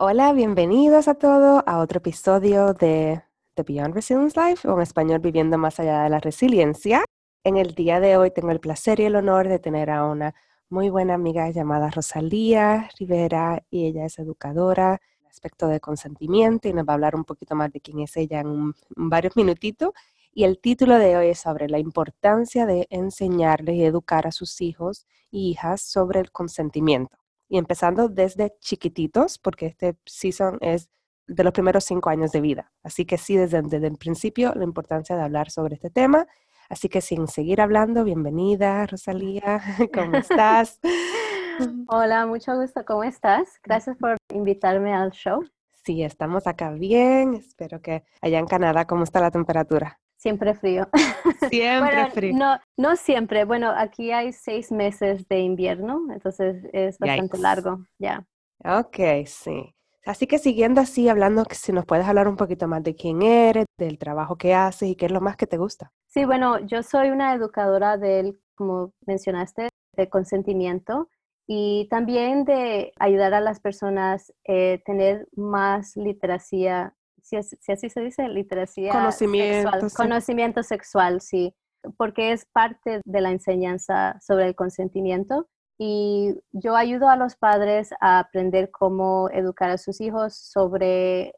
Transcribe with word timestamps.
Hola, 0.00 0.32
bienvenidos 0.32 1.08
a 1.08 1.14
todos 1.14 1.64
a 1.66 1.78
otro 1.80 1.98
episodio 1.98 2.72
de 2.72 3.20
The 3.54 3.64
Beyond 3.64 3.94
Resilience 3.96 4.40
Life, 4.40 4.68
o 4.68 4.76
en 4.76 4.82
español 4.82 5.18
Viviendo 5.18 5.58
más 5.58 5.80
allá 5.80 6.04
de 6.04 6.08
la 6.08 6.20
resiliencia. 6.20 7.04
En 7.42 7.56
el 7.56 7.74
día 7.74 7.98
de 7.98 8.16
hoy 8.16 8.30
tengo 8.30 8.52
el 8.52 8.60
placer 8.60 9.00
y 9.00 9.06
el 9.06 9.16
honor 9.16 9.48
de 9.48 9.58
tener 9.58 9.90
a 9.90 10.04
una 10.04 10.36
muy 10.68 10.88
buena 10.88 11.14
amiga 11.14 11.50
llamada 11.50 11.90
Rosalía 11.90 12.88
Rivera 12.96 13.64
y 13.70 13.86
ella 13.86 14.04
es 14.04 14.20
educadora 14.20 15.00
en 15.20 15.26
aspecto 15.26 15.66
de 15.66 15.80
consentimiento 15.80 16.68
y 16.68 16.74
nos 16.74 16.86
va 16.86 16.92
a 16.92 16.94
hablar 16.94 17.16
un 17.16 17.24
poquito 17.24 17.56
más 17.56 17.72
de 17.72 17.80
quién 17.80 17.98
es 17.98 18.16
ella 18.16 18.38
en, 18.38 18.74
varios 18.94 19.34
minutitos. 19.34 19.90
Y 20.32 20.44
el 20.44 20.60
título 20.60 20.96
de 20.96 21.16
hoy 21.16 21.26
es 21.30 21.40
sobre 21.40 21.68
la 21.68 21.80
importancia 21.80 22.66
de 22.66 22.86
enseñarles 22.90 23.74
y 23.74 23.84
educar 23.84 24.28
a 24.28 24.30
sus 24.30 24.60
hijos 24.60 25.08
y 25.32 25.50
hijas 25.50 25.82
sobre 25.82 26.20
el 26.20 26.30
consentimiento. 26.30 27.18
Y 27.48 27.58
empezando 27.58 28.08
desde 28.08 28.54
chiquititos, 28.60 29.38
porque 29.38 29.66
este 29.66 29.96
season 30.04 30.58
es 30.60 30.90
de 31.26 31.44
los 31.44 31.52
primeros 31.52 31.84
cinco 31.84 32.10
años 32.10 32.32
de 32.32 32.40
vida. 32.40 32.72
Así 32.82 33.04
que 33.04 33.18
sí, 33.18 33.36
desde, 33.36 33.58
el 33.58 33.98
principio, 33.98 34.52
la 34.54 34.64
importancia 34.64 35.16
de 35.16 35.22
hablar 35.22 35.50
sobre 35.50 35.74
este 35.74 35.90
tema. 35.90 36.26
Así 36.68 36.88
que 36.88 37.00
sin 37.00 37.28
seguir 37.28 37.60
hablando, 37.60 38.04
bienvenida, 38.04 38.86
Rosalía, 38.86 39.60
¿cómo 39.94 40.16
estás? 40.16 40.80
Hola, 41.88 42.26
mucho 42.26 42.54
gusto, 42.54 42.84
¿cómo 42.84 43.04
estás? 43.04 43.58
Gracias 43.62 43.96
por 43.96 44.16
invitarme 44.32 44.94
al 44.94 45.10
show. 45.10 45.42
Sí, 45.84 46.02
estamos 46.02 46.46
acá 46.46 46.70
bien. 46.72 47.34
Espero 47.34 47.80
que 47.80 48.04
allá 48.20 48.38
en 48.38 48.46
Canadá, 48.46 48.86
¿cómo 48.86 49.04
está 49.04 49.20
la 49.20 49.30
temperatura? 49.30 49.98
Siempre 50.18 50.52
frío. 50.54 50.88
Siempre 51.48 52.10
frío. 52.10 52.34
No, 52.36 52.58
no 52.76 52.96
siempre. 52.96 53.44
Bueno, 53.44 53.72
aquí 53.74 54.10
hay 54.10 54.32
seis 54.32 54.72
meses 54.72 55.28
de 55.28 55.38
invierno, 55.38 56.06
entonces 56.12 56.64
es 56.72 56.98
bastante 56.98 57.38
largo, 57.38 57.86
ya. 57.98 58.26
Ok, 58.64 58.98
sí. 59.26 59.74
Así 60.04 60.26
que 60.26 60.38
siguiendo 60.38 60.80
así, 60.80 61.08
hablando, 61.08 61.44
si 61.50 61.70
nos 61.72 61.86
puedes 61.86 62.06
hablar 62.06 62.26
un 62.26 62.36
poquito 62.36 62.66
más 62.66 62.82
de 62.82 62.96
quién 62.96 63.22
eres, 63.22 63.66
del 63.78 63.98
trabajo 63.98 64.36
que 64.36 64.54
haces 64.54 64.88
y 64.88 64.96
qué 64.96 65.06
es 65.06 65.12
lo 65.12 65.20
más 65.20 65.36
que 65.36 65.46
te 65.46 65.56
gusta. 65.56 65.92
Sí, 66.08 66.24
bueno, 66.24 66.58
yo 66.66 66.82
soy 66.82 67.10
una 67.10 67.34
educadora 67.34 67.96
del, 67.96 68.40
como 68.56 68.92
mencionaste, 69.06 69.68
de 69.96 70.08
consentimiento 70.08 71.10
y 71.46 71.86
también 71.90 72.44
de 72.44 72.92
ayudar 72.98 73.34
a 73.34 73.40
las 73.40 73.60
personas 73.60 74.30
a 74.30 74.52
eh, 74.52 74.82
tener 74.84 75.28
más 75.36 75.96
literacia, 75.96 76.94
si, 77.22 77.36
así 77.36 77.90
se 77.90 78.00
dice, 78.00 78.28
literacia 78.28 78.92
conocimiento, 78.92 79.70
sexual, 79.80 80.06
conocimiento 80.08 80.62
sexual, 80.62 81.20
sí, 81.20 81.54
porque 81.96 82.32
es 82.32 82.46
parte 82.46 83.00
de 83.04 83.20
la 83.20 83.30
enseñanza 83.30 84.18
sobre 84.20 84.46
el 84.46 84.54
consentimiento 84.54 85.48
y 85.78 86.34
yo 86.52 86.74
ayudo 86.74 87.08
a 87.08 87.16
los 87.16 87.36
padres 87.36 87.90
a 88.00 88.18
aprender 88.18 88.70
cómo 88.70 89.28
educar 89.30 89.70
a 89.70 89.78
sus 89.78 90.00
hijos 90.00 90.36
sobre 90.36 91.32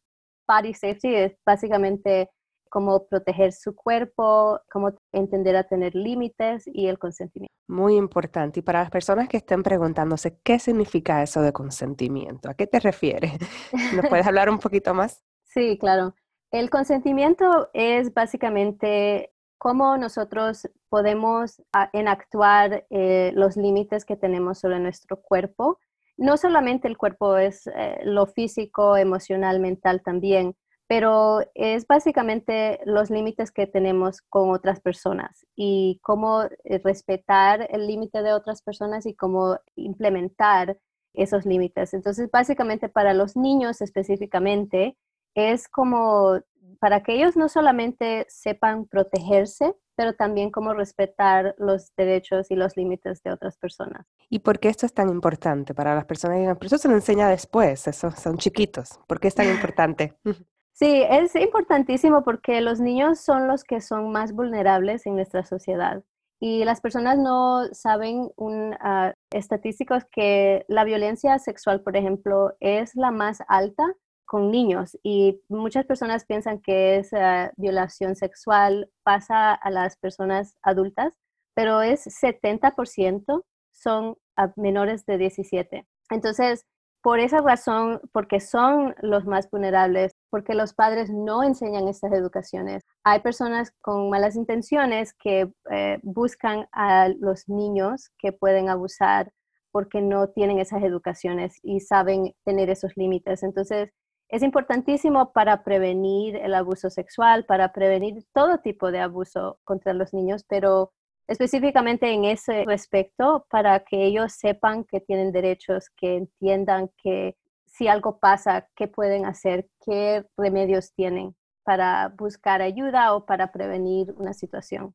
body 0.49 0.75
safety, 0.75 1.15
es 1.15 1.37
básicamente 1.45 2.31
cómo 2.71 3.07
proteger 3.07 3.53
su 3.53 3.75
cuerpo, 3.75 4.61
cómo 4.73 4.95
entender 5.13 5.57
a 5.57 5.65
tener 5.65 5.95
límites 5.95 6.65
y 6.67 6.87
el 6.87 6.99
consentimiento. 6.99 7.53
Muy 7.69 7.97
importante. 7.97 8.61
Y 8.61 8.63
para 8.63 8.81
las 8.81 8.91
personas 8.91 9.29
que 9.29 9.37
estén 9.37 9.63
preguntándose, 9.63 10.39
¿qué 10.43 10.59
significa 10.59 11.23
eso 11.23 11.43
de 11.43 11.53
consentimiento? 11.53 12.49
¿A 12.49 12.55
qué 12.55 12.67
te 12.67 12.81
refieres? 12.81 13.33
¿Nos 13.95 14.09
puedes 14.09 14.27
hablar 14.27 14.49
un 14.49 14.59
poquito 14.59 14.95
más? 14.95 15.23
Sí, 15.53 15.79
claro. 15.79 16.15
El 16.53 16.71
consentimiento 16.71 17.71
es 17.75 18.15
básicamente 18.15 19.33
cómo 19.59 19.97
nosotros 19.97 20.69
podemos 20.89 21.61
enactuar 21.93 22.87
eh, 22.89 23.33
los 23.35 23.57
límites 23.57 24.05
que 24.05 24.17
tenemos 24.17 24.61
sobre 24.61 24.79
nuestro 24.79 25.21
cuerpo. 25.21 25.79
No 26.17 26.37
solamente 26.37 26.87
el 26.87 26.97
cuerpo 26.97 27.37
es 27.37 27.67
eh, 27.67 27.99
lo 28.05 28.27
físico, 28.27 28.97
emocional, 28.97 29.59
mental 29.59 30.03
también, 30.05 30.55
pero 30.87 31.41
es 31.55 31.85
básicamente 31.87 32.79
los 32.85 33.11
límites 33.11 33.51
que 33.51 33.67
tenemos 33.67 34.23
con 34.23 34.51
otras 34.51 34.81
personas 34.81 35.47
y 35.57 35.99
cómo 36.03 36.45
eh, 36.45 36.81
respetar 36.85 37.67
el 37.73 37.89
límite 37.89 38.23
de 38.23 38.35
otras 38.35 38.63
personas 38.63 39.05
y 39.05 39.17
cómo 39.17 39.59
implementar 39.75 40.79
esos 41.13 41.45
límites. 41.45 41.93
Entonces, 41.93 42.31
básicamente 42.31 42.89
para 42.89 43.15
los 43.15 43.37
niños 43.37 43.81
específicamente, 43.81 44.97
es 45.35 45.69
como 45.69 46.41
para 46.79 47.03
que 47.03 47.15
ellos 47.15 47.37
no 47.37 47.49
solamente 47.49 48.27
sepan 48.29 48.87
protegerse, 48.87 49.75
pero 49.97 50.15
también 50.15 50.51
cómo 50.51 50.73
respetar 50.73 51.55
los 51.59 51.95
derechos 51.97 52.51
y 52.51 52.57
los 52.57 52.77
límites 52.77 53.23
de 53.23 53.33
otras 53.33 53.59
personas. 53.59 54.07
¿Y 54.31 54.39
por 54.39 54.59
qué 54.59 54.69
esto 54.69 54.87
es 54.87 54.95
tan 54.95 55.11
importante 55.11 55.75
para 55.75 55.95
las 55.95 56.07
personas 56.07 56.57
pero 56.57 56.67
eso 56.67 56.79
se 56.79 56.89
lo 56.89 56.95
enseña 56.95 57.29
después, 57.29 57.87
eso, 57.87 58.11
son 58.13 58.39
chiquitos? 58.39 58.99
¿Por 59.07 59.21
qué 59.21 59.29
es 59.29 59.35
tan 59.35 59.49
importante? 59.49 60.17
Sí, 60.73 61.05
es 61.11 61.37
importantísimo 61.37 62.25
porque 62.25 62.63
los 62.63 62.81
niños 62.81 63.21
son 63.21 63.49
los 63.49 63.65
que 63.65 63.83
son 63.83 64.13
más 64.13 64.33
vulnerables 64.33 65.05
en 65.05 65.15
nuestra 65.15 65.45
sociedad. 65.45 66.03
Y 66.41 66.65
las 66.65 66.81
personas 66.81 67.19
no 67.19 67.67
saben 67.73 68.31
un, 68.37 68.73
uh, 68.73 69.13
estadísticos 69.31 70.07
que 70.11 70.65
la 70.69 70.85
violencia 70.85 71.39
sexual, 71.39 71.83
por 71.83 71.99
ejemplo, 71.99 72.57
es 72.61 72.95
la 72.95 73.11
más 73.11 73.43
alta 73.47 73.95
con 74.31 74.53
niños 74.53 74.97
y 75.03 75.43
muchas 75.49 75.87
personas 75.87 76.25
piensan 76.25 76.61
que 76.61 76.99
esa 76.99 77.53
violación 77.57 78.15
sexual 78.15 78.89
pasa 79.03 79.53
a 79.53 79.71
las 79.71 79.97
personas 79.97 80.57
adultas, 80.63 81.19
pero 81.53 81.83
es 81.83 82.07
70% 82.07 83.43
son 83.73 84.15
menores 84.55 85.05
de 85.07 85.19
17. 85.19 85.85
Entonces, 86.11 86.65
por 87.03 87.19
esa 87.19 87.41
razón, 87.41 88.01
porque 88.13 88.39
son 88.39 88.95
los 89.03 89.27
más 89.27 89.51
vulnerables, 89.51 90.13
porque 90.31 90.55
los 90.55 90.75
padres 90.75 91.11
no 91.11 91.43
enseñan 91.43 91.89
estas 91.89 92.13
educaciones. 92.13 92.85
Hay 93.03 93.19
personas 93.23 93.73
con 93.81 94.11
malas 94.11 94.37
intenciones 94.37 95.13
que 95.13 95.51
eh, 95.73 95.99
buscan 96.05 96.69
a 96.71 97.09
los 97.09 97.49
niños 97.49 98.11
que 98.17 98.31
pueden 98.31 98.69
abusar 98.69 99.33
porque 99.73 100.01
no 100.01 100.29
tienen 100.29 100.61
esas 100.61 100.85
educaciones 100.85 101.59
y 101.65 101.81
saben 101.81 102.33
tener 102.45 102.71
esos 102.71 102.97
límites. 102.97 103.43
Entonces, 103.43 103.91
es 104.31 104.43
importantísimo 104.43 105.33
para 105.33 105.65
prevenir 105.65 106.37
el 106.37 106.55
abuso 106.55 106.89
sexual, 106.89 107.45
para 107.45 107.73
prevenir 107.73 108.25
todo 108.33 108.59
tipo 108.59 108.93
de 108.93 109.01
abuso 109.01 109.59
contra 109.65 109.93
los 109.93 110.15
niños, 110.15 110.45
pero 110.49 110.93
específicamente 111.27 112.13
en 112.13 112.25
ese 112.25 112.65
respecto, 112.65 113.47
para 113.51 113.81
que 113.81 114.05
ellos 114.05 114.33
sepan 114.33 114.85
que 114.85 115.01
tienen 115.01 115.33
derechos, 115.33 115.91
que 115.97 116.17
entiendan 116.17 116.91
que 117.03 117.37
si 117.67 117.89
algo 117.89 118.19
pasa, 118.19 118.69
qué 118.77 118.89
pueden 118.89 119.27
hacer, 119.27 119.69
qué 119.85 120.25
remedios 120.37 120.93
tienen 120.93 121.35
para 121.65 122.13
buscar 122.17 122.63
ayuda 122.63 123.15
o 123.15 123.27
para 123.27 123.53
prevenir 123.53 124.13
una 124.17 124.33
situación. 124.33 124.95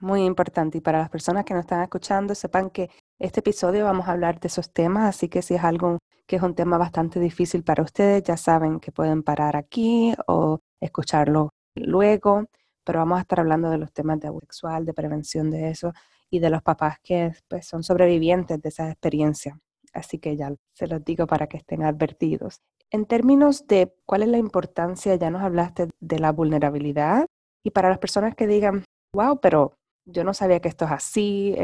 Muy 0.00 0.24
importante. 0.24 0.78
Y 0.78 0.80
para 0.82 0.98
las 0.98 1.08
personas 1.08 1.44
que 1.44 1.54
nos 1.54 1.62
están 1.62 1.82
escuchando, 1.82 2.34
sepan 2.34 2.68
que 2.68 2.90
este 3.18 3.40
episodio 3.40 3.84
vamos 3.84 4.06
a 4.06 4.12
hablar 4.12 4.38
de 4.38 4.48
esos 4.48 4.72
temas, 4.72 5.08
así 5.08 5.28
que 5.28 5.40
si 5.40 5.54
es 5.54 5.64
algo 5.64 5.98
que 6.26 6.36
es 6.36 6.42
un 6.42 6.54
tema 6.54 6.78
bastante 6.78 7.20
difícil 7.20 7.62
para 7.64 7.82
ustedes, 7.82 8.22
ya 8.22 8.36
saben 8.36 8.80
que 8.80 8.92
pueden 8.92 9.22
parar 9.22 9.56
aquí 9.56 10.14
o 10.26 10.60
escucharlo 10.80 11.50
luego, 11.74 12.46
pero 12.84 13.00
vamos 13.00 13.18
a 13.18 13.22
estar 13.22 13.40
hablando 13.40 13.70
de 13.70 13.78
los 13.78 13.92
temas 13.92 14.20
de 14.20 14.28
abuso 14.28 14.68
de 14.80 14.94
prevención 14.94 15.50
de 15.50 15.70
eso 15.70 15.92
y 16.30 16.38
de 16.38 16.50
los 16.50 16.62
papás 16.62 16.98
que 17.02 17.32
pues, 17.48 17.66
son 17.66 17.82
sobrevivientes 17.82 18.60
de 18.60 18.68
esa 18.68 18.90
experiencia. 18.90 19.58
Así 19.92 20.18
que 20.18 20.36
ya 20.36 20.52
se 20.72 20.86
los 20.86 21.04
digo 21.04 21.26
para 21.26 21.46
que 21.46 21.56
estén 21.56 21.82
advertidos. 21.82 22.60
En 22.90 23.06
términos 23.06 23.66
de 23.66 23.94
cuál 24.06 24.22
es 24.22 24.28
la 24.28 24.38
importancia, 24.38 25.14
ya 25.14 25.30
nos 25.30 25.42
hablaste 25.42 25.88
de 26.00 26.18
la 26.18 26.32
vulnerabilidad 26.32 27.26
y 27.62 27.70
para 27.70 27.88
las 27.88 27.98
personas 27.98 28.34
que 28.34 28.46
digan, 28.46 28.84
wow, 29.14 29.40
pero 29.40 29.76
yo 30.04 30.24
no 30.24 30.34
sabía 30.34 30.60
que 30.60 30.68
esto 30.68 30.84
es 30.84 30.90
así, 30.90 31.56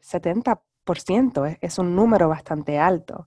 70% 0.00 1.50
eh, 1.50 1.58
es, 1.60 1.78
un 1.78 1.96
número 1.96 2.28
bastante 2.28 2.78
alto. 2.78 3.26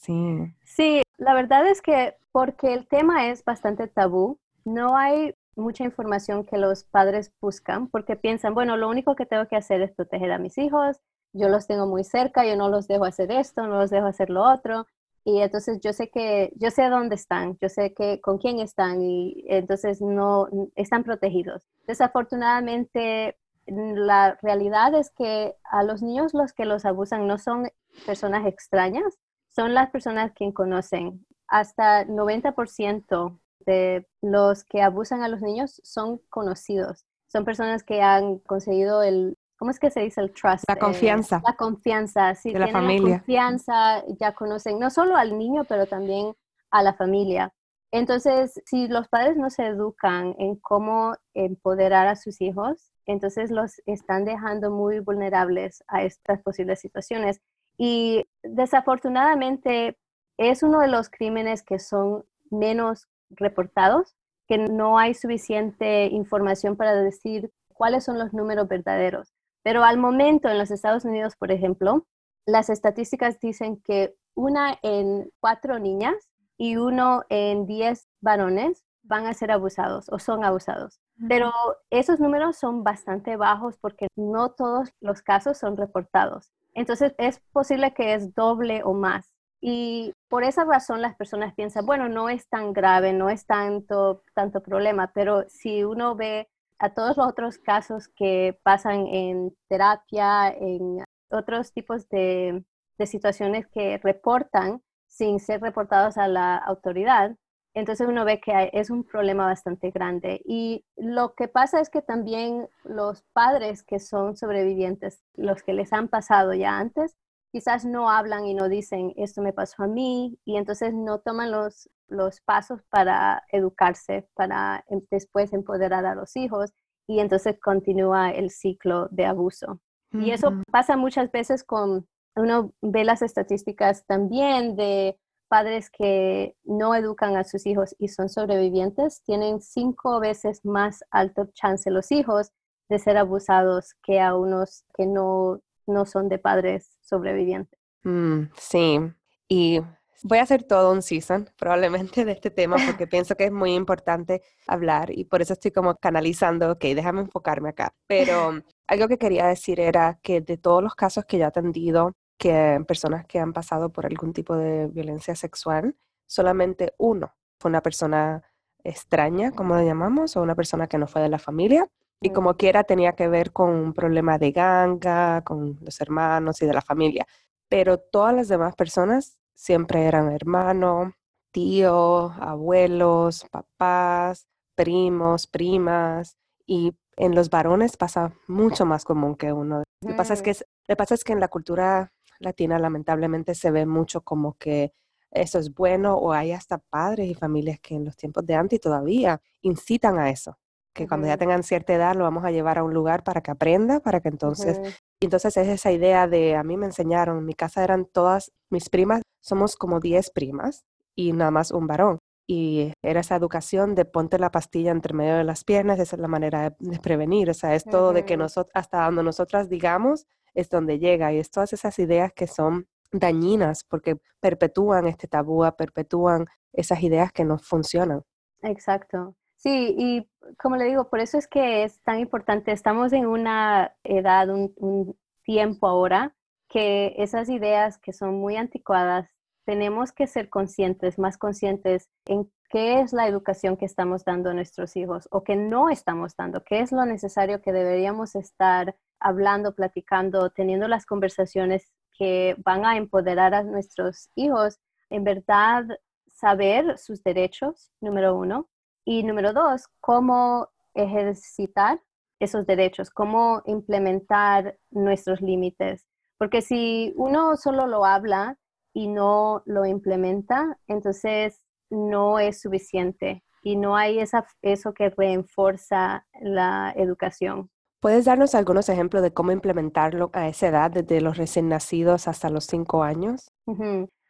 Sí. 0.00 0.54
Sí, 0.64 1.02
la 1.18 1.34
verdad 1.34 1.66
es 1.66 1.82
que 1.82 2.16
porque 2.32 2.72
el 2.72 2.86
tema 2.86 3.28
es 3.28 3.44
bastante 3.44 3.86
tabú, 3.86 4.38
no 4.64 4.96
hay 4.96 5.34
mucha 5.56 5.84
información 5.84 6.44
que 6.44 6.58
los 6.58 6.84
padres 6.84 7.32
buscan 7.40 7.88
porque 7.88 8.16
piensan, 8.16 8.54
bueno, 8.54 8.76
lo 8.76 8.88
único 8.88 9.14
que 9.14 9.26
tengo 9.26 9.46
que 9.46 9.56
hacer 9.56 9.82
es 9.82 9.92
proteger 9.92 10.32
a 10.32 10.38
mis 10.38 10.56
hijos, 10.58 11.00
yo 11.32 11.48
los 11.48 11.66
tengo 11.66 11.86
muy 11.86 12.04
cerca, 12.04 12.44
yo 12.44 12.56
no 12.56 12.68
los 12.68 12.88
dejo 12.88 13.04
hacer 13.04 13.30
esto, 13.30 13.66
no 13.66 13.78
los 13.78 13.90
dejo 13.90 14.06
hacer 14.06 14.30
lo 14.30 14.42
otro. 14.42 14.86
Y 15.22 15.40
entonces 15.40 15.80
yo 15.80 15.92
sé 15.92 16.08
que, 16.08 16.50
yo 16.56 16.70
sé 16.70 16.88
dónde 16.88 17.14
están, 17.14 17.58
yo 17.60 17.68
sé 17.68 17.92
que 17.92 18.20
con 18.20 18.38
quién 18.38 18.58
están 18.58 19.02
y 19.02 19.44
entonces 19.48 20.00
no 20.00 20.48
están 20.76 21.04
protegidos. 21.04 21.68
Desafortunadamente, 21.86 23.36
la 23.66 24.38
realidad 24.40 24.94
es 24.94 25.10
que 25.10 25.54
a 25.70 25.82
los 25.84 26.02
niños 26.02 26.32
los 26.32 26.52
que 26.54 26.64
los 26.64 26.86
abusan 26.86 27.26
no 27.26 27.36
son 27.36 27.68
personas 28.06 28.46
extrañas, 28.46 29.18
son 29.50 29.74
las 29.74 29.90
personas 29.90 30.32
que 30.34 30.52
conocen. 30.52 31.26
Hasta 31.48 32.06
90% 32.06 33.38
de 33.66 34.08
los 34.22 34.64
que 34.64 34.82
abusan 34.82 35.22
a 35.22 35.28
los 35.28 35.42
niños 35.42 35.80
son 35.84 36.20
conocidos. 36.28 37.04
Son 37.26 37.44
personas 37.44 37.82
que 37.82 38.02
han 38.02 38.38
conseguido 38.38 39.02
el, 39.02 39.36
¿cómo 39.58 39.70
es 39.70 39.78
que 39.78 39.90
se 39.90 40.00
dice 40.00 40.20
el 40.20 40.32
trust? 40.32 40.64
La 40.68 40.76
confianza. 40.76 41.42
la 41.44 41.54
confianza, 41.54 42.34
sí. 42.34 42.52
De 42.52 42.58
la 42.58 42.68
familia. 42.68 43.08
La 43.08 43.18
confianza, 43.18 44.04
ya 44.18 44.32
conocen 44.34 44.78
no 44.78 44.90
solo 44.90 45.16
al 45.16 45.36
niño, 45.36 45.64
pero 45.64 45.86
también 45.86 46.34
a 46.70 46.82
la 46.82 46.94
familia. 46.94 47.52
Entonces, 47.92 48.60
si 48.66 48.86
los 48.86 49.08
padres 49.08 49.36
no 49.36 49.50
se 49.50 49.66
educan 49.66 50.34
en 50.38 50.56
cómo 50.56 51.16
empoderar 51.34 52.06
a 52.06 52.14
sus 52.14 52.40
hijos, 52.40 52.92
entonces 53.06 53.50
los 53.50 53.82
están 53.86 54.24
dejando 54.24 54.70
muy 54.70 55.00
vulnerables 55.00 55.82
a 55.88 56.04
estas 56.04 56.40
posibles 56.42 56.78
situaciones. 56.80 57.40
Y 57.76 58.26
desafortunadamente 58.42 59.98
es 60.36 60.62
uno 60.62 60.80
de 60.80 60.88
los 60.88 61.10
crímenes 61.10 61.62
que 61.62 61.78
son 61.78 62.24
menos 62.50 63.08
reportados, 63.30 64.16
que 64.46 64.58
no 64.58 64.98
hay 64.98 65.14
suficiente 65.14 66.06
información 66.06 66.76
para 66.76 66.94
decir 66.94 67.52
cuáles 67.72 68.04
son 68.04 68.18
los 68.18 68.32
números 68.32 68.68
verdaderos. 68.68 69.32
Pero 69.62 69.84
al 69.84 69.98
momento 69.98 70.48
en 70.48 70.58
los 70.58 70.70
Estados 70.70 71.04
Unidos, 71.04 71.36
por 71.36 71.52
ejemplo, 71.52 72.06
las 72.46 72.70
estadísticas 72.70 73.38
dicen 73.38 73.80
que 73.82 74.16
una 74.34 74.78
en 74.82 75.30
cuatro 75.40 75.78
niñas 75.78 76.16
y 76.56 76.76
uno 76.76 77.22
en 77.28 77.66
diez 77.66 78.08
varones 78.20 78.84
van 79.02 79.26
a 79.26 79.34
ser 79.34 79.50
abusados 79.50 80.08
o 80.10 80.18
son 80.18 80.44
abusados. 80.44 81.00
Pero 81.28 81.52
esos 81.90 82.18
números 82.20 82.56
son 82.56 82.82
bastante 82.82 83.36
bajos 83.36 83.76
porque 83.78 84.08
no 84.16 84.50
todos 84.50 84.90
los 85.00 85.20
casos 85.20 85.58
son 85.58 85.76
reportados. 85.76 86.52
Entonces 86.74 87.14
es 87.18 87.40
posible 87.52 87.94
que 87.94 88.14
es 88.14 88.34
doble 88.34 88.82
o 88.84 88.94
más. 88.94 89.32
Y 89.60 90.14
por 90.28 90.44
esa 90.44 90.64
razón 90.64 91.02
las 91.02 91.16
personas 91.16 91.54
piensan, 91.54 91.84
bueno, 91.86 92.08
no 92.08 92.28
es 92.28 92.48
tan 92.48 92.72
grave, 92.72 93.12
no 93.12 93.28
es 93.28 93.46
tanto, 93.46 94.22
tanto 94.34 94.62
problema, 94.62 95.12
pero 95.14 95.44
si 95.48 95.84
uno 95.84 96.14
ve 96.16 96.48
a 96.78 96.94
todos 96.94 97.16
los 97.18 97.26
otros 97.28 97.58
casos 97.58 98.08
que 98.08 98.58
pasan 98.62 99.06
en 99.06 99.54
terapia, 99.68 100.48
en 100.48 101.04
otros 101.30 101.72
tipos 101.72 102.08
de, 102.08 102.64
de 102.98 103.06
situaciones 103.06 103.66
que 103.68 103.98
reportan 104.02 104.82
sin 105.06 105.40
ser 105.40 105.60
reportados 105.60 106.16
a 106.16 106.26
la 106.28 106.56
autoridad, 106.56 107.36
entonces 107.74 108.08
uno 108.08 108.24
ve 108.24 108.40
que 108.40 108.70
es 108.72 108.90
un 108.90 109.04
problema 109.04 109.46
bastante 109.46 109.90
grande. 109.90 110.40
Y 110.44 110.84
lo 110.96 111.34
que 111.34 111.48
pasa 111.48 111.80
es 111.80 111.88
que 111.88 112.02
también 112.02 112.68
los 112.84 113.22
padres 113.32 113.82
que 113.82 114.00
son 114.00 114.36
sobrevivientes, 114.36 115.22
los 115.34 115.62
que 115.62 115.72
les 115.72 115.92
han 115.92 116.08
pasado 116.08 116.52
ya 116.54 116.78
antes, 116.78 117.16
quizás 117.52 117.84
no 117.84 118.10
hablan 118.10 118.46
y 118.46 118.54
no 118.54 118.68
dicen, 118.68 119.12
esto 119.16 119.42
me 119.42 119.52
pasó 119.52 119.82
a 119.82 119.88
mí, 119.88 120.38
y 120.44 120.56
entonces 120.56 120.94
no 120.94 121.20
toman 121.20 121.50
los, 121.50 121.88
los 122.08 122.40
pasos 122.40 122.80
para 122.90 123.42
educarse, 123.50 124.28
para 124.34 124.84
em, 124.88 125.00
después 125.10 125.52
empoderar 125.52 126.06
a 126.06 126.14
los 126.14 126.36
hijos, 126.36 126.72
y 127.06 127.20
entonces 127.20 127.58
continúa 127.60 128.30
el 128.30 128.50
ciclo 128.50 129.08
de 129.10 129.26
abuso. 129.26 129.80
Y 130.12 130.32
eso 130.32 130.52
pasa 130.72 130.96
muchas 130.96 131.30
veces 131.30 131.62
con, 131.62 132.08
uno 132.34 132.72
ve 132.82 133.04
las 133.04 133.22
estadísticas 133.22 134.04
también 134.06 134.74
de 134.74 135.16
padres 135.50 135.90
que 135.90 136.54
no 136.62 136.94
educan 136.94 137.36
a 137.36 137.42
sus 137.42 137.66
hijos 137.66 137.96
y 137.98 138.08
son 138.08 138.28
sobrevivientes, 138.28 139.22
tienen 139.24 139.60
cinco 139.60 140.20
veces 140.20 140.64
más 140.64 141.02
alto 141.10 141.50
chance 141.52 141.90
los 141.90 142.12
hijos 142.12 142.52
de 142.88 143.00
ser 143.00 143.16
abusados 143.18 143.94
que 144.02 144.20
a 144.20 144.36
unos 144.36 144.84
que 144.94 145.06
no, 145.06 145.60
no 145.86 146.06
son 146.06 146.28
de 146.28 146.38
padres 146.38 146.96
sobreviviente. 147.00 147.76
Mm, 148.04 148.44
sí, 148.56 149.00
y 149.48 149.80
voy 150.22 150.38
a 150.38 150.42
hacer 150.42 150.62
todo 150.62 150.92
un 150.92 151.02
season 151.02 151.50
probablemente 151.58 152.24
de 152.24 152.32
este 152.32 152.50
tema 152.50 152.76
porque 152.86 153.06
pienso 153.08 153.34
que 153.34 153.46
es 153.46 153.52
muy 153.52 153.74
importante 153.74 154.42
hablar 154.68 155.10
y 155.10 155.24
por 155.24 155.42
eso 155.42 155.54
estoy 155.54 155.72
como 155.72 155.96
canalizando, 155.96 156.70
ok, 156.70 156.84
déjame 156.94 157.22
enfocarme 157.22 157.70
acá. 157.70 157.92
Pero 158.06 158.62
algo 158.86 159.08
que 159.08 159.18
quería 159.18 159.48
decir 159.48 159.80
era 159.80 160.20
que 160.22 160.40
de 160.40 160.58
todos 160.58 160.80
los 160.80 160.94
casos 160.94 161.24
que 161.24 161.38
ya 161.38 161.46
he 161.46 161.48
atendido, 161.48 162.12
que 162.40 162.82
personas 162.88 163.26
que 163.26 163.38
han 163.38 163.52
pasado 163.52 163.90
por 163.90 164.06
algún 164.06 164.32
tipo 164.32 164.56
de 164.56 164.86
violencia 164.86 165.36
sexual, 165.36 165.94
solamente 166.26 166.94
uno 166.96 167.34
fue 167.60 167.68
una 167.68 167.82
persona 167.82 168.42
extraña, 168.82 169.52
como 169.52 169.74
lo 169.74 169.84
llamamos, 169.84 170.36
o 170.36 170.42
una 170.42 170.54
persona 170.54 170.86
que 170.86 170.96
no 170.96 171.06
fue 171.06 171.20
de 171.20 171.28
la 171.28 171.38
familia. 171.38 171.86
Y 172.22 172.30
como 172.30 172.56
quiera 172.56 172.84
tenía 172.84 173.12
que 173.12 173.28
ver 173.28 173.52
con 173.52 173.68
un 173.68 173.92
problema 173.92 174.38
de 174.38 174.52
ganga, 174.52 175.42
con 175.42 175.78
los 175.82 176.00
hermanos 176.00 176.62
y 176.62 176.66
de 176.66 176.72
la 176.72 176.80
familia. 176.80 177.26
Pero 177.68 177.98
todas 177.98 178.34
las 178.34 178.48
demás 178.48 178.74
personas 178.74 179.38
siempre 179.54 180.06
eran 180.06 180.32
hermanos, 180.32 181.12
tíos, 181.52 182.32
abuelos, 182.40 183.46
papás, 183.50 184.46
primos, 184.74 185.46
primas. 185.46 186.38
Y 186.66 186.94
en 187.16 187.34
los 187.34 187.50
varones 187.50 187.98
pasa 187.98 188.32
mucho 188.48 188.86
más 188.86 189.04
común 189.04 189.34
que 189.36 189.52
uno. 189.52 189.82
Lo, 190.02 190.16
pasa 190.16 190.32
es 190.32 190.40
mm. 190.40 190.44
que, 190.44 190.56
lo 190.88 190.96
pasa 190.96 191.14
es 191.14 191.22
que 191.22 191.34
en 191.34 191.40
la 191.40 191.48
cultura 191.48 192.12
latina 192.40 192.78
lamentablemente 192.78 193.54
se 193.54 193.70
ve 193.70 193.86
mucho 193.86 194.22
como 194.22 194.54
que 194.58 194.92
eso 195.30 195.58
es 195.58 195.72
bueno 195.72 196.16
o 196.16 196.32
hay 196.32 196.52
hasta 196.52 196.78
padres 196.78 197.28
y 197.28 197.34
familias 197.34 197.78
que 197.80 197.94
en 197.94 198.04
los 198.04 198.16
tiempos 198.16 198.44
de 198.44 198.54
antes 198.54 198.80
todavía 198.80 199.40
incitan 199.62 200.18
a 200.18 200.30
eso 200.30 200.58
que 200.92 201.06
cuando 201.06 201.26
ya 201.26 201.36
tengan 201.36 201.62
cierta 201.62 201.94
edad 201.94 202.14
lo 202.14 202.24
vamos 202.24 202.44
a 202.44 202.50
llevar 202.50 202.78
a 202.78 202.84
un 202.84 202.92
lugar 202.92 203.22
para 203.22 203.40
que 203.40 203.50
aprenda, 203.50 204.00
para 204.00 204.20
que 204.20 204.28
entonces, 204.28 204.80
entonces 205.20 205.56
es 205.56 205.68
esa 205.68 205.92
idea 205.92 206.26
de, 206.26 206.56
a 206.56 206.62
mí 206.62 206.76
me 206.76 206.86
enseñaron, 206.86 207.38
en 207.38 207.44
mi 207.44 207.54
casa 207.54 207.84
eran 207.84 208.06
todas 208.06 208.52
mis 208.70 208.88
primas, 208.88 209.22
somos 209.40 209.76
como 209.76 210.00
10 210.00 210.30
primas 210.30 210.84
y 211.14 211.32
nada 211.32 211.50
más 211.50 211.70
un 211.70 211.86
varón. 211.86 212.18
Y 212.52 212.92
era 213.00 213.20
esa 213.20 213.36
educación 213.36 213.94
de 213.94 214.04
ponte 214.04 214.36
la 214.36 214.50
pastilla 214.50 214.90
entre 214.90 215.14
medio 215.14 215.36
de 215.36 215.44
las 215.44 215.62
piernas, 215.62 216.00
esa 216.00 216.16
es 216.16 216.20
la 216.20 216.26
manera 216.26 216.74
de, 216.80 216.98
prevenir, 216.98 217.48
o 217.48 217.54
sea, 217.54 217.76
es 217.76 217.84
todo 217.84 218.12
de 218.12 218.24
que 218.24 218.36
nosotros, 218.36 218.72
hasta 218.74 219.04
donde 219.04 219.22
nosotras 219.22 219.68
digamos, 219.68 220.26
es 220.52 220.68
donde 220.68 220.98
llega, 220.98 221.32
y 221.32 221.38
es 221.38 221.52
todas 221.52 221.72
esas 221.72 221.96
ideas 222.00 222.32
que 222.32 222.48
son 222.48 222.88
dañinas 223.12 223.84
porque 223.84 224.16
perpetúan 224.40 225.06
este 225.06 225.28
tabú, 225.28 225.64
perpetúan 225.78 226.46
esas 226.72 227.00
ideas 227.04 227.30
que 227.30 227.44
no 227.44 227.56
funcionan. 227.56 228.24
Exacto. 228.62 229.36
Sí, 229.54 229.94
y 229.96 230.28
como 230.60 230.74
le 230.74 230.86
digo, 230.86 231.08
por 231.08 231.20
eso 231.20 231.38
es 231.38 231.46
que 231.46 231.84
es 231.84 232.02
tan 232.02 232.18
importante. 232.18 232.72
Estamos 232.72 233.12
en 233.12 233.26
una 233.26 233.94
edad, 234.02 234.48
un, 234.50 235.16
tiempo 235.44 235.86
ahora, 235.86 236.34
que 236.68 237.14
esas 237.16 237.48
ideas 237.48 237.96
que 237.98 238.12
son 238.12 238.40
muy 238.40 238.56
anticuadas, 238.56 239.39
tenemos 239.64 240.12
que 240.12 240.26
ser 240.26 240.48
conscientes, 240.48 241.18
más 241.18 241.38
conscientes 241.38 242.08
en 242.26 242.50
qué 242.68 243.00
es 243.00 243.12
la 243.12 243.26
educación 243.26 243.76
que 243.76 243.84
estamos 243.84 244.24
dando 244.24 244.50
a 244.50 244.54
nuestros 244.54 244.96
hijos 244.96 245.28
o 245.30 245.42
que 245.42 245.56
no 245.56 245.90
estamos 245.90 246.36
dando, 246.36 246.62
qué 246.64 246.80
es 246.80 246.92
lo 246.92 247.04
necesario 247.04 247.60
que 247.60 247.72
deberíamos 247.72 248.34
estar 248.34 248.96
hablando, 249.18 249.74
platicando, 249.74 250.50
teniendo 250.50 250.88
las 250.88 251.04
conversaciones 251.04 251.92
que 252.16 252.56
van 252.64 252.84
a 252.84 252.96
empoderar 252.96 253.54
a 253.54 253.62
nuestros 253.62 254.30
hijos. 254.34 254.78
En 255.10 255.24
verdad, 255.24 255.84
saber 256.26 256.96
sus 256.98 257.22
derechos, 257.22 257.90
número 258.00 258.36
uno, 258.36 258.68
y 259.04 259.22
número 259.24 259.52
dos, 259.52 259.88
cómo 260.00 260.68
ejercitar 260.94 262.00
esos 262.38 262.66
derechos, 262.66 263.10
cómo 263.10 263.62
implementar 263.66 264.78
nuestros 264.90 265.40
límites. 265.40 266.06
Porque 266.38 266.62
si 266.62 267.12
uno 267.16 267.56
solo 267.56 267.86
lo 267.86 268.04
habla 268.04 268.56
y 268.92 269.08
no 269.08 269.62
lo 269.66 269.86
implementa, 269.86 270.78
entonces 270.86 271.60
no 271.90 272.38
es 272.38 272.60
suficiente 272.60 273.44
y 273.62 273.76
no 273.76 273.96
hay 273.96 274.18
esa, 274.20 274.46
eso 274.62 274.94
que 274.94 275.10
reenforza 275.10 276.26
la 276.40 276.92
educación. 276.96 277.70
¿Puedes 278.00 278.24
darnos 278.24 278.54
algunos 278.54 278.88
ejemplos 278.88 279.22
de 279.22 279.32
cómo 279.32 279.52
implementarlo 279.52 280.30
a 280.32 280.48
esa 280.48 280.68
edad, 280.68 280.90
desde 280.90 281.20
los 281.20 281.36
recién 281.36 281.68
nacidos 281.68 282.28
hasta 282.28 282.48
los 282.48 282.64
cinco 282.64 283.02
años? 283.02 283.52